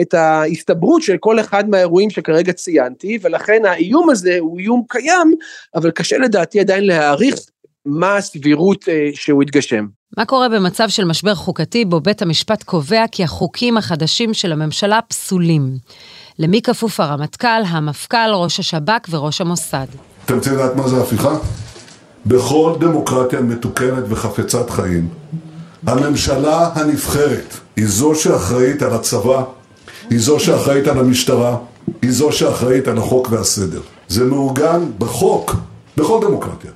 את 0.00 0.14
ההסתברות 0.14 1.02
של 1.02 1.16
כל 1.20 1.40
אחד 1.40 1.68
מהאירועים 1.68 2.10
שכרגע 2.10 2.52
ציינתי, 2.52 3.18
ולכן 3.22 3.64
האיום 3.64 4.10
הזה 4.10 4.36
הוא 4.38 4.58
איום 4.58 4.82
קיים, 4.88 5.34
אבל 5.74 5.90
קשה 5.90 6.18
לדעתי 6.18 6.60
עדיין 6.60 6.86
להעריך 6.86 7.34
מה 7.86 8.16
הסבירות 8.16 8.88
אה, 8.88 9.10
שהוא 9.14 9.42
יתגשם. 9.42 9.86
מה 10.16 10.24
קורה 10.24 10.48
במצב 10.48 10.88
של 10.88 11.04
משבר 11.04 11.34
חוקתי 11.34 11.84
בו 11.84 12.00
בית 12.00 12.22
המשפט 12.22 12.62
קובע 12.62 13.04
כי 13.12 13.24
החוקים 13.24 13.76
החדשים 13.76 14.34
של 14.34 14.52
הממשלה 14.52 15.00
פסולים? 15.08 15.76
למי 16.38 16.62
כפוף 16.62 17.00
הרמטכ"ל, 17.00 17.62
המפכ"ל, 17.66 18.30
ראש 18.34 18.60
השב"כ 18.60 19.08
וראש 19.10 19.40
המוסד? 19.40 19.86
אתם 20.24 20.34
רוצים 20.34 20.54
לדעת 20.54 20.76
מה 20.76 20.88
זה 20.88 21.02
הפיכה? 21.02 21.38
בכל 22.26 22.74
דמוקרטיה 22.80 23.40
מתוקנת 23.40 24.04
וחפצת 24.08 24.70
חיים, 24.70 25.08
הממשלה 25.86 26.70
הנבחרת 26.74 27.54
היא 27.76 27.86
זו 27.86 28.14
שאחראית 28.14 28.82
על 28.82 28.92
הצבא, 28.92 29.44
היא 30.10 30.18
זו 30.18 30.40
שאחראית 30.40 30.86
על 30.86 30.98
המשטרה, 30.98 31.56
היא 32.02 32.12
זו 32.12 32.32
שאחראית 32.32 32.88
על 32.88 32.98
החוק 32.98 33.28
והסדר. 33.30 33.80
זה 34.08 34.24
מעוגן 34.24 34.80
בחוק, 34.98 35.54
בכל 35.96 36.20
דמוקרטיה. 36.22 36.70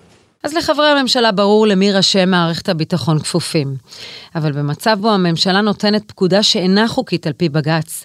אז 0.45 0.55
לחברי 0.55 0.87
הממשלה 0.89 1.33
ברור 1.33 1.67
למי 1.67 1.93
ראשי 1.93 2.25
מערכת 2.25 2.69
הביטחון 2.69 3.19
כפופים. 3.19 3.75
אבל 4.35 4.53
במצב 4.53 4.97
בו 5.01 5.11
הממשלה 5.11 5.61
נותנת 5.61 6.09
פקודה 6.09 6.43
שאינה 6.43 6.89
חוקית 6.89 7.27
על 7.27 7.33
פי 7.33 7.49
בג"ץ, 7.49 8.05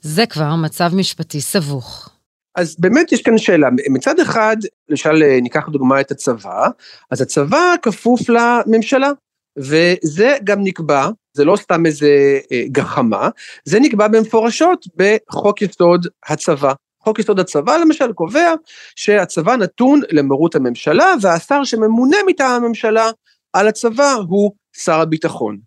זה 0.00 0.26
כבר 0.26 0.54
מצב 0.54 0.90
משפטי 0.94 1.40
סבוך. 1.40 2.10
אז 2.56 2.76
באמת 2.78 3.12
יש 3.12 3.22
כאן 3.22 3.38
שאלה, 3.38 3.68
מצד 3.90 4.20
אחד, 4.20 4.56
למשל 4.88 5.22
ניקח 5.42 5.68
דוגמא 5.68 6.00
את 6.00 6.10
הצבא, 6.10 6.68
אז 7.10 7.20
הצבא 7.20 7.74
כפוף 7.82 8.20
לממשלה, 8.28 9.10
וזה 9.58 10.36
גם 10.44 10.58
נקבע, 10.64 11.08
זה 11.36 11.44
לא 11.44 11.56
סתם 11.56 11.86
איזה 11.86 12.38
אה, 12.52 12.62
גחמה, 12.72 13.28
זה 13.64 13.80
נקבע 13.80 14.08
במפורשות 14.08 14.86
בחוק 14.96 15.62
יסוד 15.62 16.06
הצבא. 16.28 16.72
חוק 17.08 17.18
יסוד 17.18 17.40
הצבא 17.40 17.76
למשל 17.76 18.12
קובע 18.12 18.54
שהצבא 18.96 19.56
נתון 19.56 20.00
למרות 20.10 20.54
הממשלה 20.54 21.14
והשר 21.20 21.64
שממונה 21.64 22.16
מטעם 22.26 22.64
הממשלה 22.64 23.10
על 23.52 23.68
הצבא 23.68 24.12
הוא 24.28 24.52
שר 24.76 25.00
הביטחון. 25.00 25.58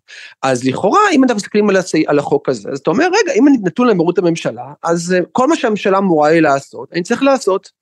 אז 0.42 0.64
לכאורה 0.64 1.00
אם 1.12 1.22
אנחנו 1.22 1.36
מסתכלים 1.36 1.70
על, 1.70 1.76
הצי, 1.76 2.04
על 2.06 2.18
החוק 2.18 2.48
הזה 2.48 2.68
אז 2.72 2.78
אתה 2.78 2.90
אומר 2.90 3.04
רגע 3.04 3.32
אם 3.36 3.48
אני 3.48 3.56
נתון 3.62 3.86
למרות 3.86 4.18
הממשלה 4.18 4.72
אז 4.82 5.12
אה, 5.12 5.20
כל 5.32 5.48
מה 5.48 5.56
שהממשלה 5.56 5.98
אמורה 5.98 6.28
היא 6.28 6.40
לעשות 6.40 6.88
אני 6.92 7.02
צריך 7.02 7.22
לעשות. 7.22 7.79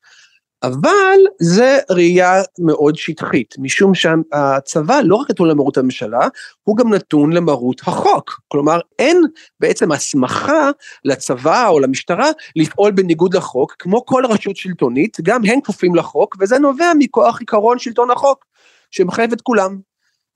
אבל 0.62 1.18
זה 1.40 1.78
ראייה 1.90 2.42
מאוד 2.58 2.96
שטחית, 2.96 3.54
משום 3.58 3.94
שהצבא 3.94 5.00
לא 5.04 5.16
רק 5.16 5.30
נתון 5.30 5.48
למרות 5.48 5.76
הממשלה, 5.78 6.28
הוא 6.62 6.76
גם 6.76 6.94
נתון 6.94 7.32
למרות 7.32 7.80
החוק. 7.80 8.40
כלומר, 8.48 8.80
אין 8.98 9.22
בעצם 9.60 9.92
הסמכה 9.92 10.70
לצבא 11.04 11.68
או 11.68 11.80
למשטרה 11.80 12.30
לפעול 12.56 12.90
בניגוד 12.90 13.36
לחוק, 13.36 13.74
כמו 13.78 14.06
כל 14.06 14.22
רשות 14.28 14.56
שלטונית, 14.56 15.16
גם 15.22 15.40
הם 15.44 15.60
כפופים 15.60 15.94
לחוק, 15.94 16.36
וזה 16.40 16.58
נובע 16.58 16.92
מכוח 16.98 17.40
עיקרון 17.40 17.78
שלטון 17.78 18.10
החוק, 18.10 18.44
שמחייב 18.90 19.32
את 19.32 19.40
כולם. 19.40 19.78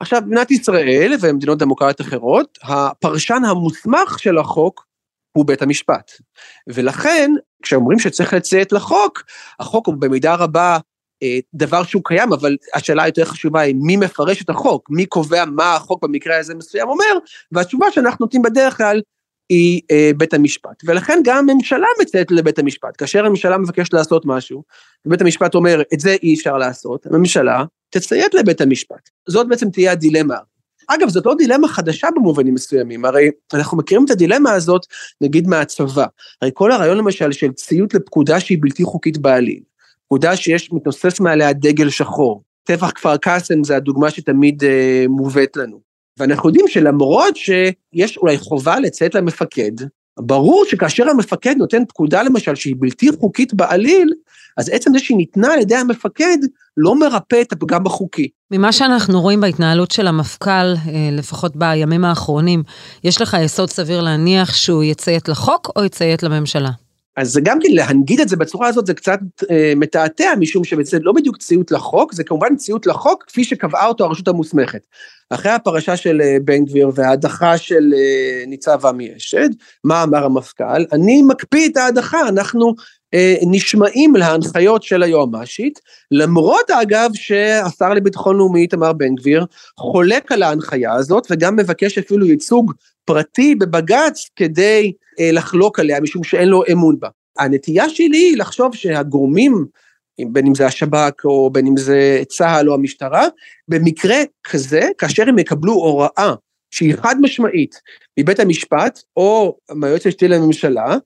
עכשיו, 0.01 0.23
במדינת 0.23 0.51
ישראל 0.51 1.15
ומדינות 1.21 1.59
דמוקרטיות 1.59 2.01
אחרות, 2.09 2.59
הפרשן 2.63 3.43
המוסמך 3.47 4.19
של 4.19 4.39
החוק 4.39 4.92
הוא 5.33 5.47
בית 5.47 5.63
המשפט. 5.63 6.11
ולכן, 6.67 7.31
כשאומרים 7.63 7.99
שצריך 7.99 8.33
לציית 8.33 8.73
לחוק, 8.73 9.23
החוק 9.61 9.87
הוא 9.87 9.95
במידה 9.95 10.35
רבה 10.35 10.79
אה, 11.23 11.39
דבר 11.55 11.83
שהוא 11.83 12.03
קיים, 12.05 12.33
אבל 12.33 12.57
השאלה 12.75 13.03
היותר 13.03 13.25
חשובה 13.25 13.61
היא 13.61 13.75
מי 13.79 13.97
מפרש 13.97 14.43
את 14.43 14.51
החוק, 14.51 14.91
מי 14.91 15.07
קובע 15.07 15.45
מה 15.45 15.75
החוק 15.75 16.03
במקרה 16.03 16.39
הזה 16.39 16.55
מסוים 16.55 16.89
אומר, 16.89 17.19
והתשובה 17.53 17.87
שאנחנו 17.91 18.25
נותנים 18.25 18.43
בדרך 18.43 18.77
כלל 18.77 19.01
היא 19.49 19.81
אה, 19.91 20.11
בית 20.17 20.35
המשפט. 20.35 20.83
ולכן 20.85 21.21
גם 21.25 21.51
הממשלה 21.51 21.87
מצייתת 22.03 22.31
לבית 22.31 22.59
המשפט. 22.59 22.95
כאשר 22.99 23.27
הממשלה 23.27 23.59
מבקשת 23.59 23.93
לעשות 23.93 24.23
משהו, 24.27 24.63
ובית 25.07 25.21
המשפט 25.21 25.55
אומר, 25.55 25.83
את 25.95 26.01
זה 26.01 26.17
אי 26.23 26.35
אפשר 26.35 26.59
לעשות, 26.59 27.07
הממשלה 27.07 27.65
תציית 27.91 28.35
לבית 28.35 28.61
המשפט. 28.61 29.11
זאת 29.29 29.49
בעצם 29.49 29.71
תהיה 29.71 29.93
הדילמה. 29.93 30.37
אגב, 30.89 31.09
זאת 31.09 31.27
לא 31.27 31.35
דילמה 31.35 31.69
חדשה 31.69 32.09
במובנים 32.17 32.55
מסוימים, 32.55 33.05
הרי 33.05 33.31
אנחנו 33.55 33.77
מכירים 33.77 34.05
את 34.05 34.11
הדילמה 34.11 34.53
הזאת, 34.53 34.87
נגיד 35.21 35.49
מהצבא. 35.49 36.07
הרי 36.43 36.51
כל 36.55 36.73
הרעיון 36.73 36.99
למשל 36.99 37.33
של 37.33 37.53
ציות 37.53 37.95
לפקודה 37.95 38.41
שהיא 38.41 38.59
בלתי 38.61 38.85
חוקית 38.85 39.19
בעליל, 39.19 39.61
פקודה 40.07 40.37
שיש, 40.37 40.73
מתנוסס 40.73 41.21
מעליה 41.21 41.53
דגל 41.53 41.91
שחור. 41.91 42.43
טבח 42.65 42.91
כפר 42.91 43.17
קאסם 43.17 43.65
זה 43.65 43.77
הדוגמה 43.77 44.11
שתמיד 44.11 44.65
אה, 44.65 45.05
מובאת 45.09 45.57
לנו. 45.57 45.81
ואנחנו 46.19 46.49
יודעים 46.49 46.69
שלמרות 46.69 47.37
שיש 47.37 48.19
אולי 48.19 48.39
חובה 48.39 48.81
לציית 48.81 49.15
למפקד, 49.15 49.73
ברור 50.21 50.65
שכאשר 50.69 51.09
המפקד 51.09 51.55
נותן 51.59 51.85
פקודה 51.89 52.23
למשל 52.23 52.55
שהיא 52.55 52.77
בלתי 52.79 53.09
חוקית 53.21 53.55
בעליל, 53.55 54.13
אז 54.59 54.69
עצם 54.73 54.91
זה 54.93 54.99
שהיא 54.99 55.17
ניתנה 55.17 55.53
על 55.53 55.61
ידי 55.61 55.77
המפקד 55.77 56.39
לא 56.77 56.99
מרפא 56.99 57.41
את 57.41 57.53
הפגם 57.53 57.87
החוקי. 57.87 58.29
ממה 58.51 58.73
שאנחנו 58.73 59.21
רואים 59.21 59.41
בהתנהלות 59.41 59.91
של 59.91 60.07
המפכ"ל, 60.07 60.51
אה, 60.51 60.75
לפחות 61.13 61.57
בימים 61.57 62.05
האחרונים, 62.05 62.63
יש 63.05 63.21
לך 63.21 63.37
יסוד 63.45 63.71
סביר 63.71 64.01
להניח 64.01 64.55
שהוא 64.55 64.85
יציית 64.85 65.29
לחוק 65.29 65.71
או 65.77 65.85
יציית 65.85 66.23
לממשלה? 66.23 66.71
אז 67.17 67.39
גם 67.43 67.59
כן 67.63 67.69
להנגיד 67.73 68.21
את 68.21 68.29
זה 68.29 68.37
בצורה 68.37 68.69
הזאת 68.69 68.87
זה 68.87 68.95
קצת 68.95 69.19
אה, 69.51 69.73
מתעתע, 69.77 70.35
משום 70.39 70.65
שזה 70.65 70.99
לא 71.03 71.13
בדיוק 71.13 71.37
ציות 71.37 71.71
לחוק, 71.71 72.13
זה 72.13 72.25
כמובן 72.25 72.57
ציות 72.57 72.87
לחוק 72.87 73.25
כפי 73.27 73.45
שקבעה 73.45 73.87
אותו 73.87 74.05
הרשות 74.05 74.29
המוסמכת. 74.29 74.87
אחרי 75.31 75.53
הפרשה 75.53 75.97
של 75.97 76.21
אה, 76.21 76.37
בן 76.45 76.65
גביר 76.65 76.91
וההדחה 76.95 77.59
של 77.59 77.93
אה, 77.97 78.45
ניצב 78.47 78.87
עמי 78.87 79.17
אשד, 79.17 79.49
מה 79.85 80.03
אמר 80.03 80.25
המפכ"ל? 80.25 80.85
אני 80.93 81.23
מקפיא 81.23 81.69
את 81.69 81.77
ההדחה, 81.77 82.29
אנחנו 82.29 82.75
נשמעים 83.47 84.15
להנחיות 84.17 84.83
של 84.83 85.03
היועמ"שית, 85.03 85.81
למרות 86.11 86.71
אגב 86.71 87.11
שהשר 87.15 87.95
לביטחון 87.95 88.37
לאומי 88.37 88.61
איתמר 88.61 88.93
בן 88.93 89.15
גביר 89.15 89.47
חולק 89.79 90.33
על 90.33 90.43
ההנחיה 90.43 90.95
הזאת 90.95 91.27
וגם 91.31 91.57
מבקש 91.57 91.99
אפילו 91.99 92.27
ייצוג 92.27 92.73
פרטי 93.05 93.55
בבג"ץ 93.55 94.29
כדי 94.37 94.93
אה, 95.21 95.33
לחלוק 95.33 95.79
עליה 95.79 96.01
משום 96.01 96.25
שאין 96.25 96.49
לו 96.49 96.63
אמון 96.73 96.97
בה. 97.01 97.09
הנטייה 97.39 97.89
שלי 97.89 98.19
היא 98.19 98.37
לחשוב 98.37 98.75
שהגורמים, 98.75 99.67
בין 100.33 100.47
אם 100.47 100.55
זה 100.55 100.67
השב"כ 100.67 101.25
או 101.25 101.51
בין 101.51 101.67
אם 101.67 101.77
זה 101.77 102.23
צה"ל 102.29 102.69
או 102.69 102.75
המשטרה, 102.75 103.27
במקרה 103.69 104.17
כזה, 104.45 104.89
כאשר 104.99 105.29
הם 105.29 105.39
יקבלו 105.39 105.73
הוראה 105.73 106.35
שהיא 106.71 106.95
חד 106.95 107.17
משמעית 107.21 107.81
מבית 108.21 108.41
המשפט 108.41 109.01
או 109.17 109.57
מהיועץ 109.71 110.07
המשפטי 110.07 110.29
לממשלה, 110.29 110.97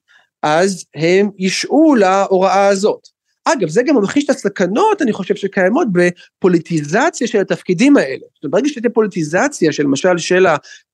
אז 0.43 0.85
הם 0.95 1.31
ישעו 1.39 1.95
להוראה 1.95 2.69
הזאת. 2.69 3.01
אגב, 3.45 3.69
זה 3.69 3.83
גם 3.83 3.97
ממחיש 3.97 4.25
את 4.25 4.31
הסכנות, 4.31 5.03
אני 5.03 5.13
חושב, 5.13 5.35
שקיימות 5.35 5.89
בפוליטיזציה 5.93 7.27
של 7.27 7.41
התפקידים 7.41 7.97
האלה. 7.97 8.25
זאת 8.35 8.45
אומרת, 8.45 8.53
ברגע 8.53 8.69
שתהיה 8.69 8.91
פוליטיזציה, 8.91 9.73
של, 9.73 9.83
למשל, 9.83 10.19
של 10.19 10.47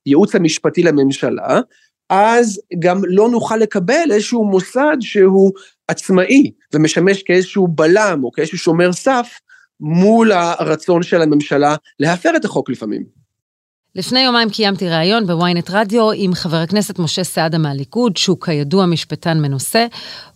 הייעוץ 0.07 0.35
המשפטי 0.35 0.83
לממשלה, 0.83 1.61
אז 2.11 2.61
גם 2.79 3.01
לא 3.05 3.29
נוכל 3.29 3.57
לקבל 3.57 4.09
איזשהו 4.11 4.45
מוסד 4.45 4.97
שהוא 5.01 5.53
עצמאי 5.89 6.51
ומשמש 6.75 7.23
כאיזשהו 7.23 7.69
בלם 7.69 8.21
או 8.25 8.33
כאיזשהו 8.33 8.59
שומר 8.59 8.93
סף 8.93 9.39
מול 9.81 10.33
הרצון 10.33 11.03
של 11.03 11.23
הממשלה 11.23 11.77
להפר 12.01 12.37
את 12.37 12.45
החוק 12.45 12.71
לפעמים. 12.71 13.22
לפני 14.01 14.21
יומיים 14.27 14.49
קיימתי 14.57 14.85
ראיון 14.95 15.23
בוויינט 15.29 15.69
רדיו 15.77 16.05
עם 16.23 16.33
חבר 16.43 16.61
הכנסת 16.65 16.97
משה 17.05 17.25
סעדה 17.33 17.59
מהליכוד, 17.65 18.13
שהוא 18.17 18.39
כידוע 18.45 18.83
משפטן 18.93 19.37
מנוסה, 19.45 19.85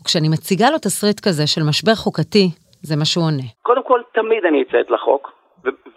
וכשאני 0.00 0.28
מציגה 0.34 0.68
לו 0.72 0.78
תסריט 0.78 1.20
כזה 1.26 1.44
של 1.52 1.62
משבר 1.70 1.96
חוקתי, 2.04 2.46
זה 2.88 2.94
מה 3.00 3.04
שהוא 3.04 3.24
עונה. 3.28 3.48
קודם 3.62 3.84
כל, 3.90 4.00
תמיד 4.18 4.42
אני 4.48 4.62
אציית 4.62 4.90
לחוק, 4.90 5.22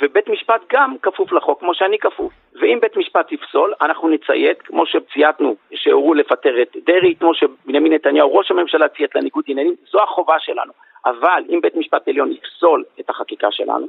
ובית 0.02 0.28
משפט 0.34 0.62
גם 0.74 0.96
כפוף 1.02 1.32
לחוק, 1.32 1.60
כמו 1.60 1.74
שאני 1.74 1.98
כפוף. 2.00 2.34
ואם 2.62 2.78
בית 2.82 2.98
משפט 2.98 3.32
יפסול, 3.32 3.74
אנחנו 3.82 4.10
נציית, 4.10 4.62
כמו 4.62 4.84
שצייתנו, 4.86 5.56
שהורו 5.74 6.14
לפטר 6.14 6.62
את 6.62 6.72
דרעי, 6.88 7.16
כמו 7.20 7.32
שבנימין 7.34 7.94
נתניהו, 7.94 8.36
ראש 8.36 8.52
הממשלה 8.52 8.88
ציית 8.90 9.16
לניגוד 9.16 9.44
עניינים, 9.48 9.76
זו 9.92 10.00
החובה 10.04 10.36
שלנו. 10.40 10.74
אבל 11.06 11.44
אם 11.50 11.60
בית 11.62 11.76
משפט 11.76 12.08
עליון 12.08 12.32
יפסול 12.32 12.84
את 13.00 13.10
החקיקה 13.10 13.48
שלנו, 13.52 13.88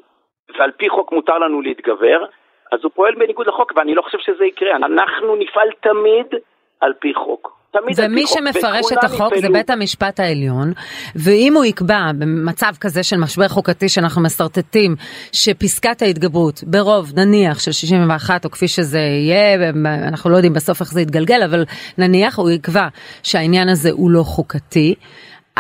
ועל 0.59 0.71
פי 0.71 0.89
חוק 0.89 1.13
מותר 1.13 1.39
לנו 1.39 1.61
להתגבר, 1.61 2.25
אז 2.73 2.81
הוא 2.83 2.91
פועל 2.95 3.15
בניגוד 3.15 3.47
לחוק, 3.47 3.73
ואני 3.77 3.95
לא 3.95 4.03
חושב 4.03 4.19
שזה 4.19 4.45
יקרה. 4.45 4.77
אנחנו 4.77 5.37
נפעל 5.37 5.69
תמיד 5.81 6.41
על 6.81 6.93
פי 7.01 7.15
חוק. 7.15 7.61
ומי 7.97 8.27
שמפרש 8.27 8.93
את 8.93 9.05
החוק 9.05 9.35
זה 9.37 9.49
בית 9.49 9.71
המשפט 9.71 10.21
העליון, 10.21 10.73
ואם 11.17 11.53
הוא 11.57 11.65
יקבע 11.65 12.11
במצב 12.19 12.73
כזה 12.81 13.03
של 13.03 13.17
משבר 13.17 13.49
חוקתי 13.49 13.89
שאנחנו 13.89 14.23
משרטטים, 14.23 14.97
שפסקת 15.33 16.03
ההתגברות 16.03 16.65
ברוב 16.67 17.13
נניח 17.17 17.59
של 17.61 17.73
61 17.73 18.45
או 18.45 18.51
כפי 18.51 18.69
שזה 18.69 18.99
יהיה, 18.99 19.71
אנחנו 20.09 20.31
לא 20.31 20.37
יודעים 20.37 20.53
בסוף 20.53 20.81
איך 20.81 20.93
זה 20.93 21.01
יתגלגל, 21.01 21.43
אבל 21.43 21.65
נניח 21.99 22.39
הוא 22.39 22.51
יקבע 22.51 22.89
שהעניין 23.23 23.69
הזה 23.69 23.91
הוא 23.93 24.11
לא 24.11 24.23
חוקתי, 24.23 24.95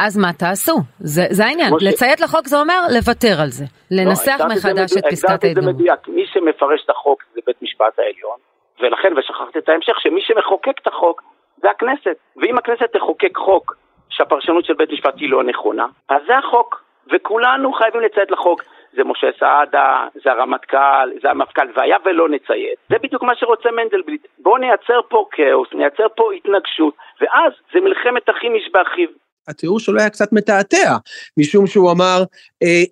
אז 0.06 0.18
מה 0.18 0.32
תעשו? 0.32 0.76
זה, 0.98 1.22
זה 1.30 1.44
העניין. 1.46 1.70
ש... 1.80 1.82
לציית 1.88 2.20
לחוק 2.20 2.46
זה 2.46 2.56
אומר 2.60 2.80
לוותר 2.96 3.34
על 3.42 3.50
זה. 3.58 3.64
לנסח 3.90 4.40
לא, 4.40 4.46
מחדש 4.46 4.90
את 4.98 5.04
פסקת 5.10 5.44
ההתגברות. 5.44 5.64
זה 5.64 5.72
מדויק. 5.72 6.08
מי 6.08 6.26
שמפרש 6.26 6.84
את 6.84 6.90
החוק 6.90 7.22
זה 7.34 7.40
בית 7.46 7.62
משפט 7.62 7.98
העליון, 7.98 8.38
ולכן, 8.80 9.12
ושכחתי 9.18 9.58
את 9.58 9.68
ההמשך, 9.68 10.00
שמי 10.00 10.20
שמחוקק 10.20 10.78
את 10.82 10.86
החוק 10.86 11.22
זה 11.62 11.70
הכנסת. 11.70 12.16
ואם 12.36 12.58
הכנסת 12.58 12.92
תחוקק 12.92 13.36
חוק 13.36 13.76
שהפרשנות 14.10 14.64
של 14.64 14.74
בית 14.74 14.90
משפט 14.92 15.14
היא 15.16 15.30
לא 15.30 15.44
נכונה, 15.44 15.86
אז 16.08 16.22
זה 16.26 16.38
החוק. 16.38 16.82
וכולנו 17.12 17.72
חייבים 17.72 18.00
לציית 18.00 18.30
לחוק. 18.30 18.62
זה 18.92 19.04
משה 19.04 19.26
סעדה, 19.38 20.06
זה 20.24 20.32
הרמטכ"ל, 20.32 21.10
זה 21.22 21.30
המפכ"ל, 21.30 21.68
והיה 21.74 21.96
ולא 22.04 22.28
נציית. 22.28 22.78
זה 22.88 22.96
בדיוק 23.02 23.22
מה 23.22 23.34
שרוצה 23.34 23.70
מנדלבליט. 23.70 24.26
בואו 24.38 24.56
נייצר 24.56 25.00
פה 25.08 25.26
כאוס, 25.30 25.68
נייצר 25.72 26.06
פה 26.16 26.32
התנגשות, 26.32 26.94
ואז 27.20 27.52
זה 27.72 27.80
מלחמת 27.80 28.30
אחים 28.30 28.54
איש 28.54 28.68
באחיו. 28.72 29.08
התיאור 29.48 29.80
שלו 29.80 30.00
היה 30.00 30.10
קצת 30.10 30.32
מתעתע, 30.32 30.96
משום 31.36 31.66
שהוא 31.66 31.90
אמר, 31.90 32.24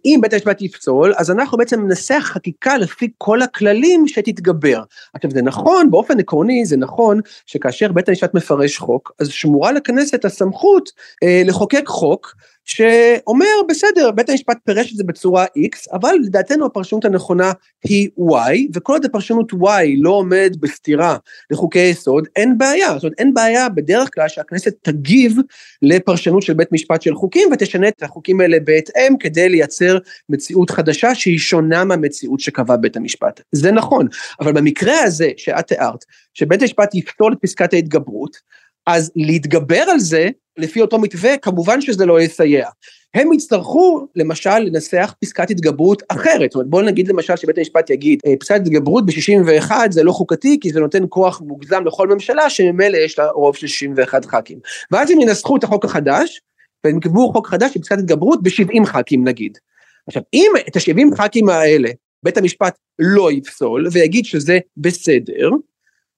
אם 0.04 0.18
בית 0.22 0.32
המשפט 0.32 0.62
יפסול, 0.62 1.14
אז 1.16 1.30
אנחנו 1.30 1.58
בעצם 1.58 1.84
ננסח 1.84 2.30
חקיקה 2.32 2.78
לפי 2.78 3.08
כל 3.18 3.42
הכללים 3.42 4.08
שתתגבר. 4.08 4.82
עכשיו 5.14 5.30
זה 5.30 5.42
נכון, 5.42 5.90
באופן 5.90 6.20
עקרוני 6.20 6.66
זה 6.66 6.76
נכון, 6.76 7.20
שכאשר 7.46 7.92
בית 7.92 8.08
המשפט 8.08 8.34
מפרש 8.34 8.78
חוק, 8.78 9.12
אז 9.18 9.28
שמורה 9.28 9.72
לכנסת 9.72 10.24
הסמכות 10.24 10.90
אה, 11.22 11.42
לחוקק 11.44 11.86
חוק, 11.86 12.34
שאומר, 12.68 13.46
בסדר, 13.68 14.10
בית 14.10 14.30
המשפט 14.30 14.56
פירש 14.64 14.92
את 14.92 14.96
זה 14.96 15.04
בצורה 15.04 15.44
X, 15.44 15.92
אבל 15.92 16.14
לדעתנו 16.24 16.66
הפרשנות 16.66 17.04
הנכונה 17.04 17.52
היא 17.84 18.08
Y, 18.18 18.68
וכל 18.74 18.92
עוד 18.92 19.04
הפרשנות 19.04 19.52
Y 19.52 19.86
לא 20.00 20.10
עומד 20.10 20.56
בסתירה 20.60 21.16
לחוקי 21.50 21.78
יסוד, 21.78 22.28
אין 22.36 22.58
בעיה. 22.58 22.94
זאת 22.94 23.02
אומרת, 23.02 23.18
אין 23.18 23.34
בעיה 23.34 23.68
בדרך 23.68 24.08
כלל 24.14 24.28
שהכנסת 24.28 24.74
תגיב 24.82 25.36
לפרשנות 25.82 26.42
של 26.42 26.54
בית 26.54 26.72
משפט 26.72 27.02
של 27.02 27.14
חוקים, 27.14 27.48
ותשנה 27.52 27.88
את 27.88 28.02
החוקים 28.02 28.40
האלה 28.40 28.56
בהתאם, 28.64 29.16
כדי 29.20 29.48
לייצר 29.58 29.98
מציאות 30.28 30.70
חדשה 30.70 31.14
שהיא 31.14 31.38
שונה 31.38 31.84
מהמציאות 31.84 32.40
שקבע 32.40 32.76
בית 32.76 32.96
המשפט. 32.96 33.40
זה 33.52 33.72
נכון, 33.72 34.06
אבל 34.40 34.52
במקרה 34.52 35.00
הזה 35.00 35.30
שאת 35.36 35.66
תיארת, 35.66 36.04
שבית 36.34 36.62
המשפט 36.62 36.94
יפתור 36.94 37.32
את 37.32 37.38
פסקת 37.42 37.72
ההתגברות, 37.72 38.36
אז 38.86 39.10
להתגבר 39.16 39.84
על 39.92 39.98
זה, 39.98 40.28
לפי 40.58 40.80
אותו 40.80 40.98
מתווה, 40.98 41.36
כמובן 41.36 41.80
שזה 41.80 42.06
לא 42.06 42.20
יסייע. 42.20 42.68
הם 43.14 43.32
יצטרכו, 43.32 44.06
למשל, 44.16 44.58
לנסח 44.58 45.14
פסקת 45.20 45.50
התגברות 45.50 46.02
אחרת. 46.08 46.50
זאת 46.50 46.54
אומרת, 46.54 46.70
בואו 46.70 46.82
נגיד 46.82 47.08
למשל 47.08 47.36
שבית 47.36 47.58
המשפט 47.58 47.90
יגיד, 47.90 48.20
אה, 48.26 48.32
פסקת 48.40 48.60
התגברות 48.60 49.06
ב-61 49.06 49.72
זה 49.90 50.02
לא 50.02 50.12
חוקתי, 50.12 50.58
כי 50.60 50.70
זה 50.70 50.80
נותן 50.80 51.04
כוח 51.08 51.40
מוגזם 51.40 51.84
לכל 51.84 52.08
ממשלה, 52.08 52.50
שממילא 52.50 52.96
יש 52.96 53.18
לה 53.18 53.30
רוב 53.30 53.56
של 53.56 53.66
61 53.66 54.24
ח"כים. 54.24 54.58
ואז 54.90 55.10
הם 55.10 55.20
ינסחו 55.20 55.56
את 55.56 55.64
החוק 55.64 55.84
החדש, 55.84 56.40
והם 56.84 56.96
יקבעו 56.96 57.32
חוק 57.32 57.46
חדש 57.46 57.74
של 57.74 57.80
פסקת 57.80 57.98
התגברות 57.98 58.42
ב-70 58.42 58.86
ח"כים 58.86 59.28
נגיד. 59.28 59.58
עכשיו, 60.06 60.22
אם 60.34 60.52
את 60.68 60.76
ה-70 60.76 61.16
ח"כים 61.16 61.48
האלה, 61.48 61.90
בית 62.22 62.36
המשפט 62.36 62.78
לא 62.98 63.32
יפסול, 63.32 63.86
ויגיד 63.92 64.24
שזה 64.24 64.58
בסדר, 64.76 65.50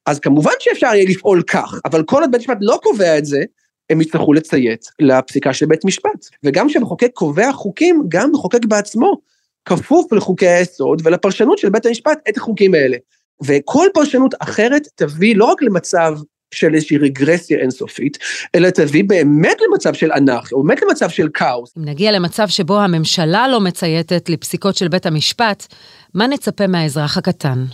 אז 0.06 0.20
כמובן 0.20 0.52
שאפשר 0.58 0.86
יהיה 0.86 1.04
לפעול 1.08 1.42
כך, 1.42 1.80
אבל 1.84 2.02
כל 2.02 2.20
עוד 2.20 2.30
בית 2.30 2.40
משפט 2.40 2.58
לא 2.60 2.78
קובע 2.82 3.18
את 3.18 3.24
זה, 3.24 3.44
הם 3.90 4.00
יצטרכו 4.00 4.32
לציית 4.32 4.84
לפסיקה 5.00 5.52
של 5.52 5.66
בית 5.66 5.84
משפט. 5.84 6.26
וגם 6.44 6.68
כשמחוקק 6.68 7.10
קובע 7.14 7.52
חוקים, 7.52 8.04
גם 8.08 8.32
מחוקק 8.32 8.64
בעצמו 8.64 9.20
כפוף 9.64 10.12
לחוקי 10.12 10.48
היסוד 10.48 11.02
ולפרשנות 11.04 11.58
של 11.58 11.70
בית 11.70 11.86
המשפט 11.86 12.18
את 12.28 12.36
החוקים 12.36 12.74
האלה. 12.74 12.96
וכל 13.44 13.86
פרשנות 13.94 14.34
אחרת 14.38 14.82
תביא 14.94 15.36
לא 15.36 15.44
רק 15.44 15.62
למצב 15.62 16.18
של 16.54 16.74
איזושהי 16.74 16.98
רגרסיה 16.98 17.58
אינסופית, 17.58 18.18
אלא 18.54 18.70
תביא 18.70 19.04
באמת 19.06 19.56
למצב 19.68 19.94
של 19.94 20.12
אנרכיה, 20.12 20.58
באמת 20.58 20.82
למצב 20.82 21.10
של 21.10 21.28
כאוס. 21.34 21.72
אם 21.78 21.84
נגיע 21.84 22.12
למצב 22.12 22.48
שבו 22.48 22.78
הממשלה 22.78 23.48
לא 23.48 23.60
מצייתת 23.60 24.28
לפסיקות 24.28 24.76
של 24.76 24.88
בית 24.88 25.06
המשפט, 25.06 25.66
מה 26.14 26.26
נצפה 26.26 26.66
מהאזרח 26.66 27.18
הקטן? 27.18 27.64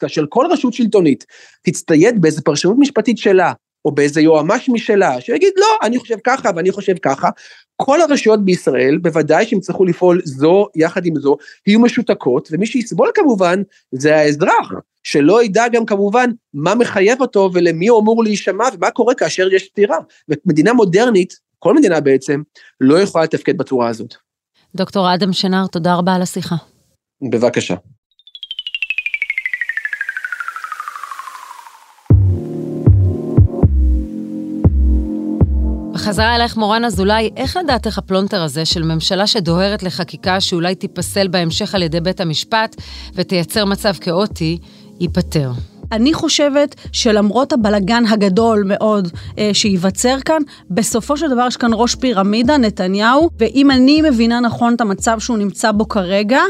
כאשר 0.00 0.24
כל 0.28 0.46
רשות 0.50 0.72
שלטונית 0.72 1.24
תצטייד 1.62 2.20
באיזה 2.20 2.42
פרשנות 2.42 2.76
משפטית 2.78 3.18
שלה, 3.18 3.52
או 3.86 3.92
באיזה 3.92 4.20
יועמ"ש 4.20 4.68
משלה, 4.68 5.20
שיגיד 5.20 5.52
לא, 5.56 5.66
אני 5.82 5.98
חושב 5.98 6.16
ככה 6.24 6.50
ואני 6.56 6.72
חושב 6.72 6.94
ככה, 7.02 7.28
כל 7.76 8.00
הרשויות 8.00 8.44
בישראל, 8.44 8.98
בוודאי 8.98 9.46
שהם 9.46 9.58
יצטרכו 9.58 9.84
לפעול 9.84 10.20
זו 10.24 10.66
יחד 10.74 11.06
עם 11.06 11.16
זו, 11.16 11.36
יהיו 11.66 11.80
משותקות, 11.80 12.48
ומי 12.52 12.66
שיסבול 12.66 13.10
כמובן 13.14 13.62
זה 13.92 14.16
האזרח, 14.16 14.72
שלא 15.02 15.44
ידע 15.44 15.68
גם 15.68 15.86
כמובן 15.86 16.30
מה 16.54 16.74
מחייב 16.74 17.20
אותו 17.20 17.50
ולמי 17.52 17.88
הוא 17.88 18.00
אמור 18.00 18.24
להישמע 18.24 18.64
ומה 18.74 18.90
קורה 18.90 19.14
כאשר 19.14 19.48
יש 19.52 19.68
סתירה. 19.70 19.98
ומדינה 20.28 20.72
מודרנית, 20.72 21.34
כל 21.58 21.74
מדינה 21.74 22.00
בעצם, 22.00 22.42
לא 22.80 23.00
יכולה 23.00 23.24
לתפקד 23.24 23.58
בצורה 23.58 23.88
הזאת. 23.88 24.14
דוקטור 24.74 25.14
אדם 25.14 25.32
שנר, 25.32 25.66
תודה 25.66 25.94
רבה 25.94 26.14
על 26.14 26.22
השיחה. 26.22 26.56
בבקשה. 27.30 27.74
בחזרה 36.06 36.36
אלייך 36.36 36.56
מורן 36.56 36.84
אזולאי, 36.84 37.30
איך 37.36 37.56
לדעתך 37.56 37.98
הפלונטר 37.98 38.42
הזה 38.42 38.64
של 38.64 38.82
ממשלה 38.82 39.26
שדוהרת 39.26 39.82
לחקיקה 39.82 40.40
שאולי 40.40 40.74
תיפסל 40.74 41.28
בהמשך 41.28 41.74
על 41.74 41.82
ידי 41.82 42.00
בית 42.00 42.20
המשפט 42.20 42.76
ותייצר 43.14 43.64
מצב 43.64 43.92
כאוטי, 44.00 44.58
ייפתר? 45.00 45.50
אני 45.92 46.14
חושבת 46.14 46.74
שלמרות 46.92 47.52
הבלגן 47.52 48.06
הגדול 48.06 48.62
מאוד 48.66 49.08
אה, 49.38 49.50
שייווצר 49.52 50.16
כאן, 50.24 50.42
בסופו 50.70 51.16
של 51.16 51.28
דבר 51.30 51.46
יש 51.48 51.56
כאן 51.56 51.70
ראש 51.74 51.94
פירמידה, 51.94 52.56
נתניהו, 52.56 53.30
ואם 53.38 53.70
אני 53.70 54.02
מבינה 54.02 54.40
נכון 54.40 54.74
את 54.74 54.80
המצב 54.80 55.18
שהוא 55.18 55.38
נמצא 55.38 55.72
בו 55.72 55.88
כרגע, 55.88 56.40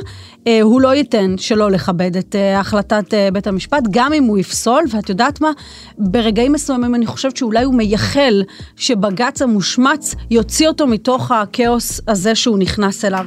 אה, 0.47 0.63
הוא 0.63 0.81
לא 0.81 0.95
ייתן 0.95 1.35
שלא 1.39 1.71
לכבד 1.71 2.17
את 2.17 2.37
אה, 2.37 2.61
החלטת 2.61 3.15
אה, 3.15 3.29
בית 3.33 3.47
המשפט, 3.47 3.83
גם 3.91 4.13
אם 4.13 4.25
הוא 4.25 4.39
יפסול, 4.39 4.85
ואת 4.91 5.09
יודעת 5.09 5.41
מה? 5.41 5.51
ברגעים 5.99 6.53
מסוימים 6.53 6.95
אני 6.95 7.07
חושבת 7.07 7.37
שאולי 7.37 7.65
הוא 7.65 7.75
מייחל 7.75 8.43
שבג"ץ 8.77 9.43
המושמץ 9.43 10.15
יוציא 10.31 10.69
אותו 10.69 10.87
מתוך 10.87 11.31
הכאוס 11.31 12.01
הזה 12.09 12.35
שהוא 12.35 12.59
נכנס 12.59 13.05
אליו. 13.05 13.27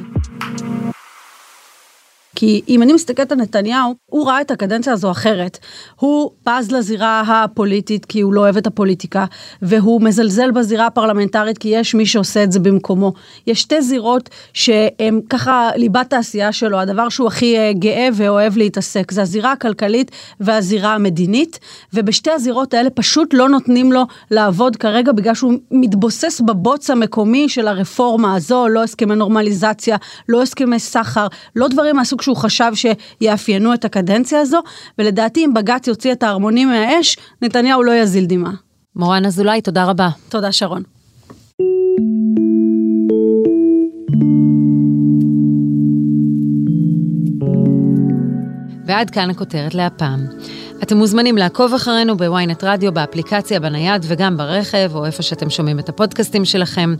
כי 2.40 2.62
אם 2.68 2.84
אני 2.84 2.94
מסתכלת 2.94 3.32
על 3.32 3.38
נתניהו, 3.38 3.96
הוא 4.06 4.28
ראה 4.28 4.42
את 4.42 4.52
הקדנציה 4.52 4.94
הזו 4.94 5.12
אחרת. 5.12 5.58
הוא 5.96 6.32
בז 6.46 6.72
לזירה 6.72 7.22
הפוליטית 7.22 8.06
כי 8.06 8.22
הוא 8.22 8.34
לא 8.34 8.42
אוהב 8.42 8.58
את 8.58 8.68
הפוליטיקה, 8.68 9.26
והוא 9.62 10.02
מזלזל 10.02 10.52
בזירה 10.52 10.86
הפרלמנטרית 10.86 11.58
כי 11.58 11.68
יש 11.68 11.96
מי 11.96 12.06
שעושה 12.06 12.44
את 12.44 12.52
זה 12.52 12.60
במקומו. 12.60 13.14
יש 13.48 13.62
שתי 13.62 13.82
זירות 13.82 14.30
שהן 14.54 15.22
ככה 15.30 15.70
ליבת 15.76 16.14
העשייה 16.14 16.52
שלו, 16.52 16.80
הדבר 16.80 17.10
שהוא 17.10 17.28
הכי 17.28 17.58
אה, 17.58 17.74
גאה 17.74 18.08
ואוהב 18.14 18.58
להתעסק, 18.58 19.12
זה 19.12 19.22
הזירה 19.22 19.52
הכלכלית 19.52 20.12
והזירה 20.40 20.96
המדינית, 20.96 21.60
ובשתי 21.94 22.32
הזירות 22.32 22.74
האלה 22.74 22.90
פשוט 22.90 23.34
לא 23.34 23.50
נותנים 23.50 23.92
לו 23.92 24.04
לעבוד 24.32 24.76
כרגע 24.76 25.12
בגלל 25.12 25.34
שהוא 25.34 25.54
מתבוסס 25.72 26.42
בבוץ 26.42 26.90
המקומי 26.90 27.50
של 27.50 27.68
הרפורמה 27.68 28.36
הזו, 28.36 28.68
לא 28.68 28.84
הסכמי 28.84 29.16
נורמליזציה, 29.16 29.98
לא 30.30 30.42
הסכמי 30.42 30.80
סחר, 30.80 31.28
לא 31.56 31.68
דברים 31.68 31.96
מהסוג 31.96 32.22
שהוא 32.30 32.38
חשב 32.38 32.72
שיאפיינו 32.76 33.74
את 33.74 33.86
הקדנציה 33.86 34.40
הזו, 34.40 34.60
ולדעתי 34.98 35.46
אם 35.46 35.54
בג"ץ 35.54 35.88
יוציא 35.88 36.12
את 36.12 36.24
הערמונים 36.24 36.70
מהאש, 36.70 37.18
נתניהו 37.42 37.84
לא 37.84 37.92
יזיל 37.92 38.26
דמעה. 38.26 38.52
מורן 38.96 39.26
אזולאי, 39.26 39.62
תודה 39.62 39.86
רבה. 39.86 40.10
תודה 40.30 40.52
שרון. 40.52 40.84
ועד 48.86 49.10
כאן 49.10 49.30
הכותרת 49.30 49.76
להפעם. 49.76 50.20
אתם 50.84 50.98
מוזמנים 50.98 51.38
לעקוב 51.38 51.74
אחרינו 51.74 52.18
בוויינט 52.18 52.64
רדיו, 52.64 52.94
באפליקציה, 52.94 53.60
בנייד 53.60 54.06
וגם 54.08 54.38
ברכב, 54.38 54.92
או 54.96 55.06
איפה 55.06 55.24
שאתם 55.24 55.50
שומעים 55.50 55.80
את 55.80 55.90
הפודקאסטים 55.90 56.46
שלכם. 56.46 56.96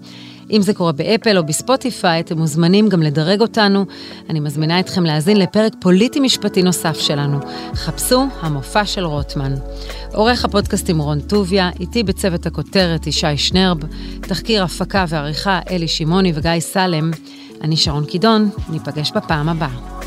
אם 0.52 0.62
זה 0.62 0.74
קורה 0.74 0.92
באפל 0.92 1.38
או 1.38 1.44
בספוטיפיי, 1.44 2.20
אתם 2.20 2.38
מוזמנים 2.38 2.90
גם 2.90 3.04
לדרג 3.04 3.42
אותנו. 3.42 3.86
אני 4.30 4.40
מזמינה 4.40 4.80
אתכם 4.80 5.04
להאזין 5.04 5.38
לפרק 5.38 5.74
פוליטי-משפטי 5.82 6.64
נוסף 6.64 7.00
שלנו. 7.00 7.40
חפשו 7.74 8.26
המופע 8.42 8.86
של 8.86 9.06
רוטמן. 9.06 9.56
עורך 10.14 10.46
הפודקאסטים 10.46 11.00
רון 11.00 11.20
טוביה, 11.20 11.70
איתי 11.80 12.04
בצוות 12.04 12.46
הכותרת 12.46 13.08
ישי 13.08 13.38
שנרב, 13.38 13.78
תחקיר 14.22 14.64
הפקה 14.64 15.06
ועריכה 15.08 15.60
אלי 15.70 15.88
שמעוני 15.88 16.32
וגיא 16.36 16.60
סלם. 16.60 17.12
אני 17.62 17.78
שרון 17.78 18.06
קידון, 18.06 18.50
ניפגש 18.70 19.12
בפעם 19.16 19.50
הבאה. 19.50 19.99